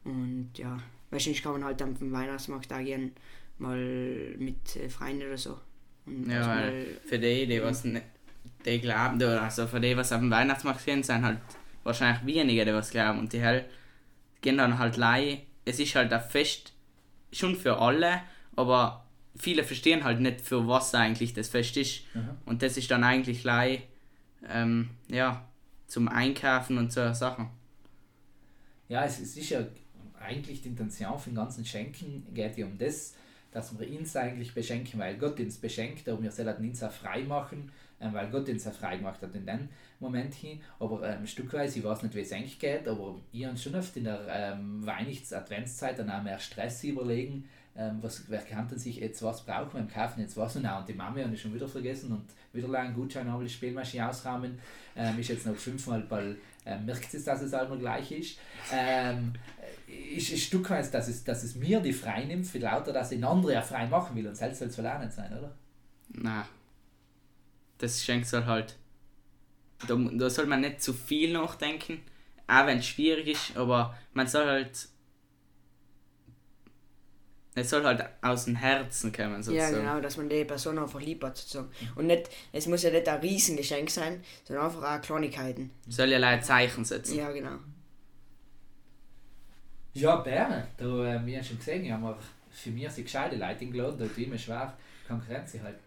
Und 0.06 0.52
ja, 0.56 0.78
wahrscheinlich 1.10 1.44
kann 1.44 1.54
man 1.54 1.66
halt 1.66 1.82
am 1.82 1.96
Weihnachtsmarkt 2.12 2.72
da 2.72 2.82
gehen, 2.82 3.12
mal 3.58 3.78
mit 4.38 4.76
äh, 4.76 4.90
Freunden 4.90 5.28
oder 5.28 5.38
so. 5.38 5.60
Und 6.06 6.30
ja, 6.30 6.48
weil 6.48 6.86
für 7.06 7.20
die, 7.20 7.48
die 7.48 7.62
was 7.62 7.84
nicht, 7.84 8.06
die 8.66 8.80
glauben, 8.80 9.22
also 9.22 9.68
für 9.68 9.80
die, 9.80 9.98
was 9.98 10.12
auf 10.12 10.20
dem 10.20 10.32
Weihnachtsmarkt 10.32 10.86
gehen, 10.86 11.04
sind 11.04 11.26
halt 11.26 11.40
wahrscheinlich 11.84 12.26
weniger, 12.26 12.66
die 12.66 12.74
was 12.74 12.92
glauben. 12.92 13.20
Und 13.20 13.34
die 13.34 13.44
halt 13.44 13.66
gehen 14.42 14.58
dann 14.58 14.78
halt 14.78 14.98
leihe. 14.98 15.40
Es 15.66 15.80
ist 15.80 15.96
halt 15.96 16.14
ein 16.14 16.22
Fest 16.22 16.74
schon 17.32 17.56
für 17.56 17.80
alle, 17.80 18.22
aber 18.56 19.06
viele 19.36 19.64
verstehen 19.64 20.04
halt 20.04 20.20
nicht, 20.20 20.42
für 20.42 20.68
was 20.68 20.94
eigentlich 20.94 21.34
das 21.34 21.50
Fest 21.50 21.76
ist. 21.78 22.04
Mhm. 22.14 22.30
Und 22.46 22.62
das 22.62 22.78
ist 22.78 22.92
dann 22.92 23.04
eigentlich 23.04 23.44
leihe, 23.44 23.82
ähm, 24.48 24.92
ja, 25.08 25.48
zum 25.88 26.08
Einkaufen 26.08 26.78
und 26.78 26.94
so 26.94 27.12
Sachen. 27.14 27.50
Ja, 28.88 29.04
es, 29.06 29.20
es 29.20 29.36
ist 29.36 29.50
ja 29.50 29.66
eigentlich 30.26 30.62
die 30.62 30.70
Intention 30.70 31.18
von 31.18 31.36
ganzen 31.36 31.66
Schenken 31.66 32.26
geht 32.34 32.58
ja 32.58 32.66
um 32.66 32.78
das, 32.78 33.16
dass 33.52 33.78
wir 33.80 34.00
uns 34.00 34.16
eigentlich 34.16 34.54
beschenken, 34.54 35.00
weil 35.00 35.18
Gott 35.18 35.40
uns 35.40 35.58
beschenkt, 35.58 36.10
aber 36.10 36.22
wir 36.22 36.32
sollen 36.32 36.58
uns 36.58 36.84
auch 36.84 36.92
frei 36.92 37.24
machen, 37.24 37.72
ähm, 38.02 38.14
weil 38.14 38.30
Gott 38.30 38.50
uns 38.50 38.68
auch 38.68 38.74
frei 38.74 38.98
gemacht 38.98 39.22
hat 39.22 39.34
in 39.34 39.46
dem 39.46 39.70
Moment 40.00 40.34
hin. 40.34 40.60
Aber 40.80 41.08
ähm, 41.08 41.26
stückweise, 41.26 41.80
ich 41.80 41.86
weiß 41.86 42.04
nicht, 42.04 42.16
wie 42.16 42.20
es 42.20 42.34
eigentlich 42.34 42.60
geht, 42.60 42.88
aber 42.88 43.16
ich 43.32 43.46
habe 43.46 43.58
schon 43.58 43.76
oft 43.76 43.96
in 43.96 44.04
der 44.04 44.26
ähm, 44.30 44.86
Weihnachts-Adventszeit 44.86 46.00
dann 46.00 46.10
auch 46.10 46.22
mehr 46.22 46.40
Stress 46.40 46.84
überlegen, 46.84 47.48
ähm, 47.78 47.98
was, 48.02 48.24
wer 48.30 48.40
kann 48.40 48.68
denn 48.68 48.78
sich 48.78 48.98
jetzt 48.98 49.22
was 49.22 49.46
brauchen 49.46 49.72
beim 49.74 49.90
Kaufen, 49.90 50.22
jetzt 50.22 50.38
was 50.38 50.56
und 50.56 50.66
auch. 50.66 50.80
Und 50.80 50.90
die 50.90 50.94
Mama 50.94 51.22
habe 51.22 51.34
ich 51.34 51.42
schon 51.42 51.54
wieder 51.54 51.68
vergessen 51.68 52.12
und 52.12 52.26
wieder 52.54 52.68
lang 52.68 52.94
Gutschein 52.94 53.30
haben 53.30 53.44
die 53.44 53.50
Spielmaschine 53.50 54.10
ausrahmen, 54.10 54.58
ähm, 54.96 55.20
ist 55.20 55.30
jetzt 55.30 55.46
noch 55.46 55.56
fünfmal 55.56 56.02
Ball, 56.02 56.38
ähm, 56.66 56.86
merkt 56.86 57.14
es, 57.14 57.26
dass 57.26 57.42
es 57.42 57.52
immer 57.52 57.78
gleich 57.78 58.12
ist. 58.12 58.40
Ähm, 58.74 59.34
ist 59.88 60.32
ein 60.32 60.38
Stück 60.38 60.70
weit, 60.70 60.94
dass 60.94 61.08
es, 61.08 61.24
dass 61.24 61.44
es 61.44 61.56
mir 61.56 61.80
die 61.80 61.94
frei 61.94 62.24
nimmt, 62.26 62.48
für 62.48 62.60
lauter, 62.60 62.94
dass 62.94 63.12
ich 63.12 63.24
andere 63.26 63.54
ja 63.54 63.62
frei 63.62 63.88
machen 63.88 64.16
will 64.16 64.28
und 64.28 64.36
selbst 64.36 64.60
soll 64.60 64.70
es 64.70 64.76
verlernen 64.76 65.12
sein, 65.12 65.32
oder? 65.38 65.54
Nein. 66.10 66.46
Das 67.78 68.04
schenkt 68.04 68.28
soll 68.28 68.46
halt. 68.46 68.78
Da, 69.88 69.96
da 69.96 70.30
soll 70.30 70.46
man 70.46 70.62
nicht 70.62 70.82
zu 70.82 70.94
viel 70.94 71.34
nachdenken, 71.34 72.02
auch 72.48 72.66
wenn 72.66 72.80
es 72.80 72.88
schwierig 72.88 73.28
ist, 73.28 73.58
aber 73.58 73.96
man 74.14 74.28
soll 74.28 74.46
halt. 74.46 74.88
Es 77.58 77.70
soll 77.70 77.84
halt 77.86 78.04
aus 78.22 78.46
dem 78.46 78.56
Herzen 78.56 79.14
kommen, 79.14 79.42
sozusagen. 79.42 79.76
Ja, 79.76 79.80
genau, 79.94 80.02
dass 80.02 80.18
man 80.18 80.28
die 80.28 80.44
Person 80.44 80.78
einfach 80.78 81.00
lieb 81.00 81.24
hat, 81.24 81.38
sozusagen. 81.38 81.70
Und 81.96 82.08
nicht, 82.08 82.30
es 82.52 82.68
muss 82.68 82.84
ja 82.84 82.92
nicht 82.92 83.08
ein 83.08 83.20
Riesengeschenk 83.22 83.90
sein, 83.90 84.22
sondern 84.44 84.66
einfach 84.66 84.84
auch 84.84 85.02
Kleinigkeiten. 85.02 85.72
Soll 85.88 86.10
ja 86.10 86.20
ein 86.20 86.44
Zeichen 86.44 86.84
setzen. 86.84 87.16
Ja, 87.16 87.32
genau. 87.32 87.60
Ja, 89.96 90.18
Bern, 90.18 90.68
da, 90.76 90.86
äh, 90.86 91.26
wir 91.26 91.38
haben 91.38 91.44
schon 91.46 91.58
gesehen, 91.58 91.90
haben 91.94 92.04
wir 92.04 92.18
für 92.50 92.70
mich 92.70 92.90
sind 92.90 93.06
gescheite 93.06 93.38
Leute 93.38 93.62
eingeladen, 93.62 93.98
da 93.98 94.06
tut 94.06 94.18
immer 94.18 94.38
schwer 94.38 94.74
Konkurrenz 95.08 95.56
halt. 95.64 95.78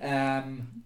Ähm, 0.00 0.84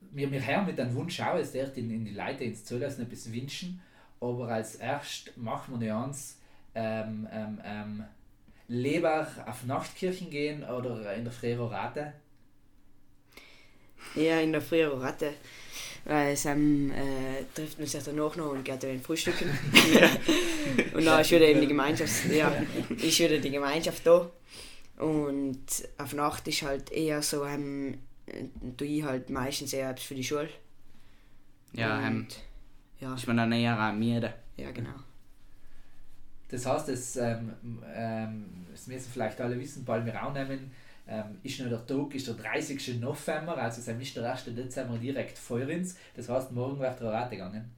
wir, 0.00 0.32
wir 0.32 0.46
hören 0.46 0.64
mit 0.64 0.78
dem 0.78 0.94
Wunsch 0.94 1.20
auch, 1.20 1.36
es 1.36 1.54
in, 1.54 1.90
in 1.90 2.06
die 2.06 2.14
Leute 2.14 2.44
ins 2.44 2.64
Zulassen 2.64 3.02
bisschen 3.06 3.34
wünschen, 3.34 3.82
aber 4.18 4.48
als 4.48 4.76
erst 4.76 5.36
machen 5.36 5.78
wir 5.78 5.94
uns 5.94 6.40
ähm, 6.74 7.28
ähm, 7.30 7.60
ähm, 7.62 8.04
lieber 8.68 9.26
auf 9.44 9.66
Nachtkirchen 9.66 10.30
gehen 10.30 10.64
oder 10.64 11.14
in 11.14 11.24
der 11.24 11.32
Frero 11.34 11.66
Rate? 11.66 12.14
Ja, 14.14 14.40
in 14.40 14.52
der 14.52 14.62
Frero 14.62 14.96
Rate 14.96 15.34
weil 16.04 16.36
Sam 16.36 16.90
äh, 16.90 17.44
trifft 17.54 17.78
man 17.78 17.86
sich 17.86 18.02
danach 18.02 18.36
noch 18.36 18.50
und 18.50 18.64
geht 18.64 18.82
dann 18.82 19.00
frühstücken. 19.00 19.48
und 20.94 21.04
dann 21.04 21.20
ist 21.20 21.30
wieder 21.30 21.46
eben 21.46 21.60
die 21.60 21.68
Gemeinschaft, 21.68 22.26
ja, 22.30 22.52
ist 22.90 23.18
wieder 23.18 23.38
die 23.38 23.50
Gemeinschaft 23.50 24.06
da. 24.06 24.30
Und 24.98 25.58
auf 25.98 26.12
Nacht 26.12 26.46
ist 26.46 26.62
halt 26.62 26.92
eher 26.92 27.22
so, 27.22 27.44
ähm, 27.44 27.98
tue 28.76 28.86
ich 28.86 29.02
halt 29.02 29.30
meistens 29.30 29.72
eher 29.72 29.90
etwas 29.90 30.04
für 30.04 30.14
die 30.14 30.24
Schule. 30.24 30.48
Ja, 31.72 31.98
und, 31.98 32.04
ähm, 32.04 32.26
ja. 33.00 33.14
ist 33.14 33.26
man 33.26 33.36
dann 33.38 33.52
eher 33.52 33.78
an 33.78 33.98
mir. 33.98 34.34
Ja, 34.56 34.70
genau. 34.70 34.94
Das 36.48 36.66
heißt, 36.66 36.88
das, 36.88 37.16
ähm, 37.16 37.52
ähm, 37.92 38.44
das 38.70 38.86
müssen 38.86 39.10
vielleicht 39.12 39.40
alle 39.40 39.58
wissen, 39.58 39.84
bald 39.84 40.06
wir 40.06 40.24
auch 40.24 40.32
nehmen, 40.32 40.70
ähm, 41.06 41.38
ist 41.42 41.60
noch 41.60 41.68
der 41.68 41.86
Tag, 41.86 42.14
ist 42.14 42.26
der 42.26 42.34
30. 42.34 43.00
November, 43.00 43.56
also 43.58 43.78
ist 43.80 44.16
der 44.16 44.30
1. 44.30 44.44
Dezember 44.46 44.96
direkt 44.98 45.38
vor 45.38 45.60
uns. 45.60 45.96
Das 46.16 46.28
heißt, 46.28 46.52
morgen 46.52 46.78
wird 46.78 47.00
der 47.00 47.12
Rate 47.12 47.30
gegangen. 47.30 47.70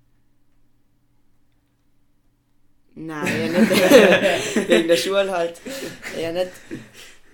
Nein, 2.95 3.27
ja 3.27 3.61
nicht. 3.61 4.57
Wegen 4.69 4.89
der 4.89 4.97
Schule 4.97 5.31
halt. 5.31 5.61
Ja, 6.19 6.33
nicht. 6.33 6.51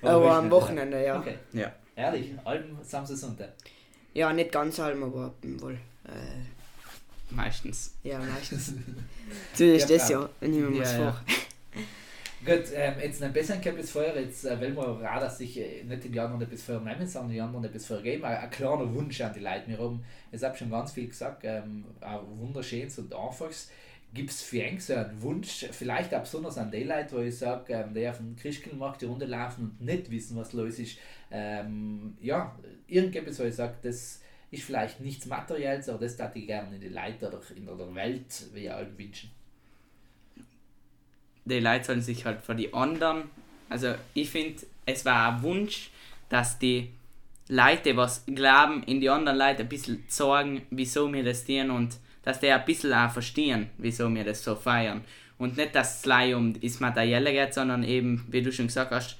Aber 0.02 0.32
am 0.32 0.50
Wochenende, 0.50 1.04
ja. 1.04 1.20
Okay. 1.20 1.36
Ja. 1.52 1.72
Ehrlich, 1.94 2.32
Alben, 2.44 2.76
Samstag, 2.82 3.16
Sonntag? 3.16 3.52
Ja, 4.14 4.32
nicht 4.32 4.50
ganz 4.50 4.80
allem, 4.80 5.04
aber 5.04 5.34
wohl. 5.42 5.74
Äh, 6.04 7.34
meistens. 7.34 7.94
Ja, 8.02 8.18
meistens. 8.18 8.72
Zumindest 9.54 9.90
ja, 9.90 9.96
das 9.96 10.08
ja, 10.08 10.28
wenn 10.40 10.52
ich 10.52 10.58
mir 10.58 10.76
ja, 10.76 10.82
was 10.82 10.92
vor. 10.94 11.20
Gut, 12.44 12.64
ähm, 12.74 12.94
jetzt 13.00 13.22
ein 13.22 13.32
bisschen 13.32 13.62
etwas 13.62 13.90
vorher, 13.90 14.20
jetzt 14.20 14.44
äh, 14.44 14.60
will 14.60 14.72
man 14.72 15.06
auch, 15.06 15.20
dass 15.20 15.38
sich 15.38 15.60
äh, 15.60 15.84
nicht 15.84 16.12
die 16.12 16.18
anderen 16.18 16.42
etwas 16.42 16.64
vorher 16.64 16.82
nehmen, 16.82 17.06
sondern 17.06 17.30
die 17.30 17.40
anderen 17.40 17.64
etwas 17.66 17.86
vorher 17.86 18.02
geben. 18.02 18.24
Ein, 18.24 18.36
ein 18.36 18.50
kleiner 18.50 18.92
Wunsch 18.92 19.20
an 19.20 19.32
die 19.32 19.38
Leute. 19.38 19.68
Wir 19.68 19.78
haben, 19.78 20.04
ich 20.32 20.42
habe 20.42 20.56
schon 20.56 20.68
ganz 20.68 20.90
viel 20.90 21.06
gesagt, 21.06 21.42
ähm, 21.44 21.84
auch 22.00 22.24
wunderschönes 22.26 22.98
und 22.98 23.14
einfaches. 23.14 23.70
Gibt 24.12 24.30
es 24.30 24.42
für 24.42 24.68
so 24.80 24.94
einen 24.94 25.22
Wunsch, 25.22 25.66
vielleicht 25.70 26.12
auch 26.12 26.22
besonders 26.22 26.58
an 26.58 26.72
die 26.72 26.82
Leute, 26.82 27.14
wo 27.14 27.20
ich 27.20 27.38
sage, 27.38 27.74
ähm, 27.74 27.94
die 27.94 28.08
auf 28.08 28.16
dem 28.16 28.34
Christkindlmarkt 28.34 29.02
die 29.02 29.06
Runde 29.06 29.26
laufen 29.26 29.76
und 29.78 29.86
nicht 29.86 30.10
wissen, 30.10 30.36
was 30.36 30.52
los 30.52 30.80
ist. 30.80 30.98
Ähm, 31.30 32.16
ja, 32.20 32.58
irgendetwas, 32.88 33.38
wo 33.38 33.44
ich 33.44 33.54
sage, 33.54 33.76
das 33.82 34.20
ist 34.50 34.64
vielleicht 34.64 34.98
nichts 34.98 35.26
Materielles, 35.26 35.88
aber 35.88 36.00
das 36.00 36.18
würde 36.18 36.32
ich 36.40 36.48
gerne 36.48 36.74
in 36.74 36.80
die 36.80 36.88
Leute 36.88 37.28
oder 37.28 37.40
in 37.54 37.66
der 37.66 37.94
Welt 37.94 38.46
wie 38.52 38.68
halt 38.68 38.98
wünschen 38.98 39.30
die 41.44 41.60
Leute 41.60 41.84
sollen 41.84 42.02
sich 42.02 42.24
halt 42.24 42.42
für 42.42 42.54
die 42.54 42.72
anderen, 42.72 43.24
also 43.68 43.94
ich 44.14 44.30
finde, 44.30 44.62
es 44.86 45.04
war 45.04 45.32
ein 45.34 45.42
Wunsch, 45.42 45.90
dass 46.28 46.58
die 46.58 46.90
Leute, 47.48 47.96
was 47.96 48.24
glauben, 48.26 48.82
in 48.84 49.00
die 49.00 49.10
anderen 49.10 49.38
Leute 49.38 49.62
ein 49.62 49.68
bisschen 49.68 50.04
sagen, 50.08 50.62
wieso 50.70 51.12
wir 51.12 51.24
das 51.24 51.44
tun 51.44 51.70
und 51.70 51.98
dass 52.22 52.40
die 52.40 52.50
ein 52.50 52.64
bisschen 52.64 52.92
auch 52.92 53.10
verstehen, 53.10 53.70
wieso 53.78 54.12
wir 54.14 54.24
das 54.24 54.44
so 54.44 54.54
feiern. 54.54 55.04
Und 55.38 55.56
nicht, 55.56 55.74
dass 55.74 55.96
es 55.96 56.02
gleich 56.02 56.34
um 56.34 56.58
das 56.58 56.80
Materielle 56.80 57.32
geht, 57.32 57.52
sondern 57.52 57.82
eben, 57.82 58.24
wie 58.28 58.42
du 58.42 58.52
schon 58.52 58.68
gesagt 58.68 58.92
hast, 58.92 59.16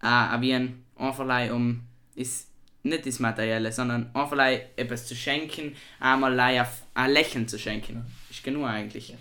auch 0.00 0.40
wie 0.40 0.54
ein 0.54 0.82
einfach 0.96 1.50
um 1.52 1.82
ist 2.14 2.48
nicht 2.82 3.06
das 3.06 3.18
Materielle, 3.18 3.72
sondern 3.72 4.10
einfach 4.14 4.38
etwas 4.76 5.06
zu 5.06 5.14
schenken, 5.14 5.76
einmal 5.98 6.38
ein 6.40 7.10
Lächeln 7.10 7.46
zu 7.46 7.58
schenken. 7.58 8.06
Ist 8.30 8.42
genug 8.42 8.66
eigentlich. 8.66 9.14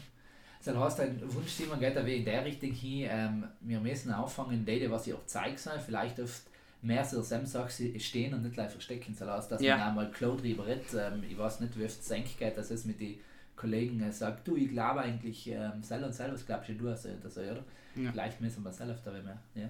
Ja. 0.74 0.80
Das 0.80 0.98
heißt, 0.98 1.00
ein 1.02 1.34
Wunsch, 1.34 1.50
Simon, 1.50 1.80
geht 1.80 1.96
in 1.96 2.26
der 2.26 2.46
Richtung 2.46 2.72
hin, 2.72 3.08
ähm, 3.10 3.44
wir 3.62 3.80
müssen 3.80 4.12
anfangen, 4.12 4.66
die, 4.66 4.90
was 4.90 5.08
ich 5.08 5.14
auch 5.14 5.26
zeige, 5.26 5.58
vielleicht 5.58 6.20
oft 6.20 6.44
mehr 6.82 7.04
so 7.04 7.22
Sam-Sachen 7.22 8.00
stehen 8.00 8.34
und 8.34 8.44
nicht 8.44 8.54
gleich 8.54 8.72
verstecken. 8.72 9.16
Das 9.18 9.28
heißt, 9.28 9.52
dass 9.52 9.62
ja. 9.62 9.78
man 9.78 9.88
einmal 9.90 10.12
klar 10.12 10.38
drüber 10.38 10.66
redet. 10.66 10.94
Ähm, 10.94 11.24
ich 11.30 11.38
weiß 11.38 11.60
nicht, 11.60 11.78
wie 11.78 11.86
oft 11.86 12.00
es 12.00 12.38
geht, 12.38 12.58
dass 12.58 12.72
es 12.72 12.86
mit 12.86 13.00
den 13.00 13.20
Kollegen 13.56 14.02
äh, 14.02 14.12
sagt, 14.12 14.48
du, 14.48 14.56
ich 14.56 14.70
glaube 14.70 15.02
eigentlich, 15.02 15.48
ähm, 15.48 15.84
selber 15.84 16.08
und 16.08 16.14
selber, 16.14 16.34
was 16.34 16.46
glaubst 16.46 16.70
du, 16.70 16.88
also, 16.88 17.10
das, 17.22 17.38
oder? 17.38 17.64
Ja. 17.96 18.12
Vielleicht 18.12 18.40
müssen 18.40 18.64
wir 18.64 18.72
selbst 18.72 19.06
da 19.06 19.12
mehr. 19.12 19.38
Ja. 19.56 19.70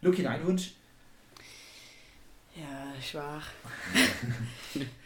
Luki, 0.00 0.22
dein 0.22 0.46
Wunsch? 0.46 0.74
Ja, 2.54 3.02
schwach. 3.02 3.48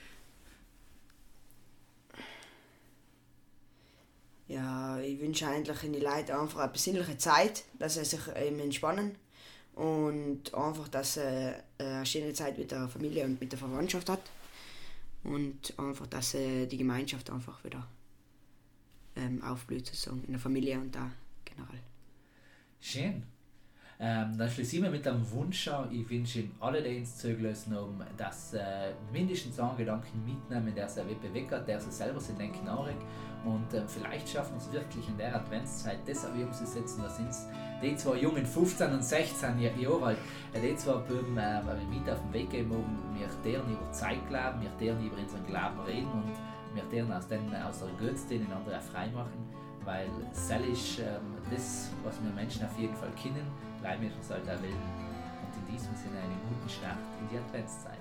ja, 4.48 4.98
ich 4.98 5.20
wünsche 5.20 5.46
eigentlich 5.46 5.82
in 5.84 5.92
die 5.92 6.00
Leute 6.00 6.38
einfach 6.38 6.60
eine 6.60 6.72
besinnliche 6.72 7.18
Zeit, 7.18 7.64
dass 7.78 7.94
sie 7.94 8.04
sich 8.04 8.20
eben 8.36 8.58
entspannen 8.60 9.14
und 9.74 10.54
einfach, 10.54 10.88
dass 10.88 11.14
sie 11.14 11.54
eine 11.78 12.06
schöne 12.06 12.32
Zeit 12.32 12.58
mit 12.58 12.70
der 12.70 12.88
Familie 12.88 13.24
und 13.24 13.40
mit 13.40 13.52
der 13.52 13.58
Verwandtschaft 13.58 14.08
hat 14.08 14.22
und 15.22 15.78
einfach, 15.78 16.06
dass 16.06 16.32
die 16.32 16.76
Gemeinschaft 16.76 17.30
einfach 17.30 17.62
wieder 17.62 17.86
ähm, 19.16 19.42
aufblüht 19.42 19.86
sozusagen 19.86 20.24
in 20.24 20.32
der 20.32 20.40
Familie 20.40 20.78
und 20.78 20.94
da 20.94 21.10
generell. 21.44 21.82
Schön. 22.80 23.22
Ähm, 24.00 24.38
dann 24.38 24.48
schließen 24.48 24.82
wir 24.84 24.90
mit 24.90 25.06
einem 25.08 25.28
Wunsch 25.32 25.66
an. 25.66 25.90
Ich 25.90 26.08
wünsche 26.08 26.40
Ihnen 26.40 26.54
alle, 26.60 26.80
die 26.80 26.98
ins 26.98 27.18
zugelassen 27.18 27.74
haben, 27.74 28.00
dass 28.16 28.54
äh, 28.54 28.92
mindestens 29.12 29.58
einen 29.58 29.76
Gedanken 29.76 30.24
mitnehmen, 30.24 30.72
der 30.72 30.88
sie 30.88 31.02
bewegt 31.20 31.50
hat, 31.50 31.66
der 31.66 31.80
sie 31.80 31.90
selber 31.90 32.20
sind 32.20 32.38
denken. 32.38 32.68
Und 32.68 33.74
äh, 33.74 33.82
vielleicht 33.88 34.28
schaffen 34.28 34.52
wir 34.52 34.58
es 34.58 34.72
wirklich 34.72 35.08
in 35.08 35.16
der 35.18 35.34
Adventszeit, 35.34 35.98
das 36.06 36.24
auch 36.24 36.34
umzusetzen. 36.34 37.02
Da 37.02 37.10
sind 37.10 37.30
die 37.82 37.96
zwei 37.96 38.18
Jungen, 38.18 38.46
15 38.46 38.92
und 38.92 39.04
16 39.04 39.58
Jahre 39.58 40.04
alt, 40.04 40.18
die 40.54 40.76
zwei 40.76 40.98
Buben 40.98 41.36
äh, 41.36 41.60
mit 41.90 42.08
auf 42.08 42.20
den 42.20 42.32
Weg 42.32 42.50
geben 42.50 42.72
haben, 42.72 43.18
wir 43.18 43.28
deren 43.44 43.72
über 43.72 43.90
Zeit 43.90 44.28
glauben, 44.28 44.60
wir 44.60 44.70
deren 44.80 45.04
über 45.04 45.16
unseren 45.16 45.44
Glauben 45.46 45.80
reden 45.80 46.10
und 46.12 46.34
wir 46.74 46.84
deren 46.92 47.12
aus, 47.12 47.26
den, 47.26 47.52
aus 47.56 47.80
der 47.80 47.88
Götze 47.98 48.28
den 48.28 48.52
anderen 48.52 48.80
frei 48.80 49.08
machen 49.08 49.58
weil 49.88 50.10
Sell 50.32 50.64
ist 50.66 50.98
ähm, 50.98 51.34
das, 51.50 51.90
was 52.04 52.22
wir 52.22 52.30
Menschen 52.32 52.66
auf 52.66 52.78
jeden 52.78 52.94
Fall 52.94 53.10
kennen, 53.20 53.46
bleiben 53.80 54.02
wir 54.02 54.16
uns 54.16 54.30
halt 54.30 54.46
erwähnen. 54.46 54.82
Und 55.42 55.56
in 55.56 55.74
diesem 55.74 55.94
Sinne 55.96 56.18
einen 56.20 56.40
guten 56.48 56.68
Start 56.68 56.98
in 57.20 57.28
die 57.28 57.38
Adventszeit. 57.38 57.97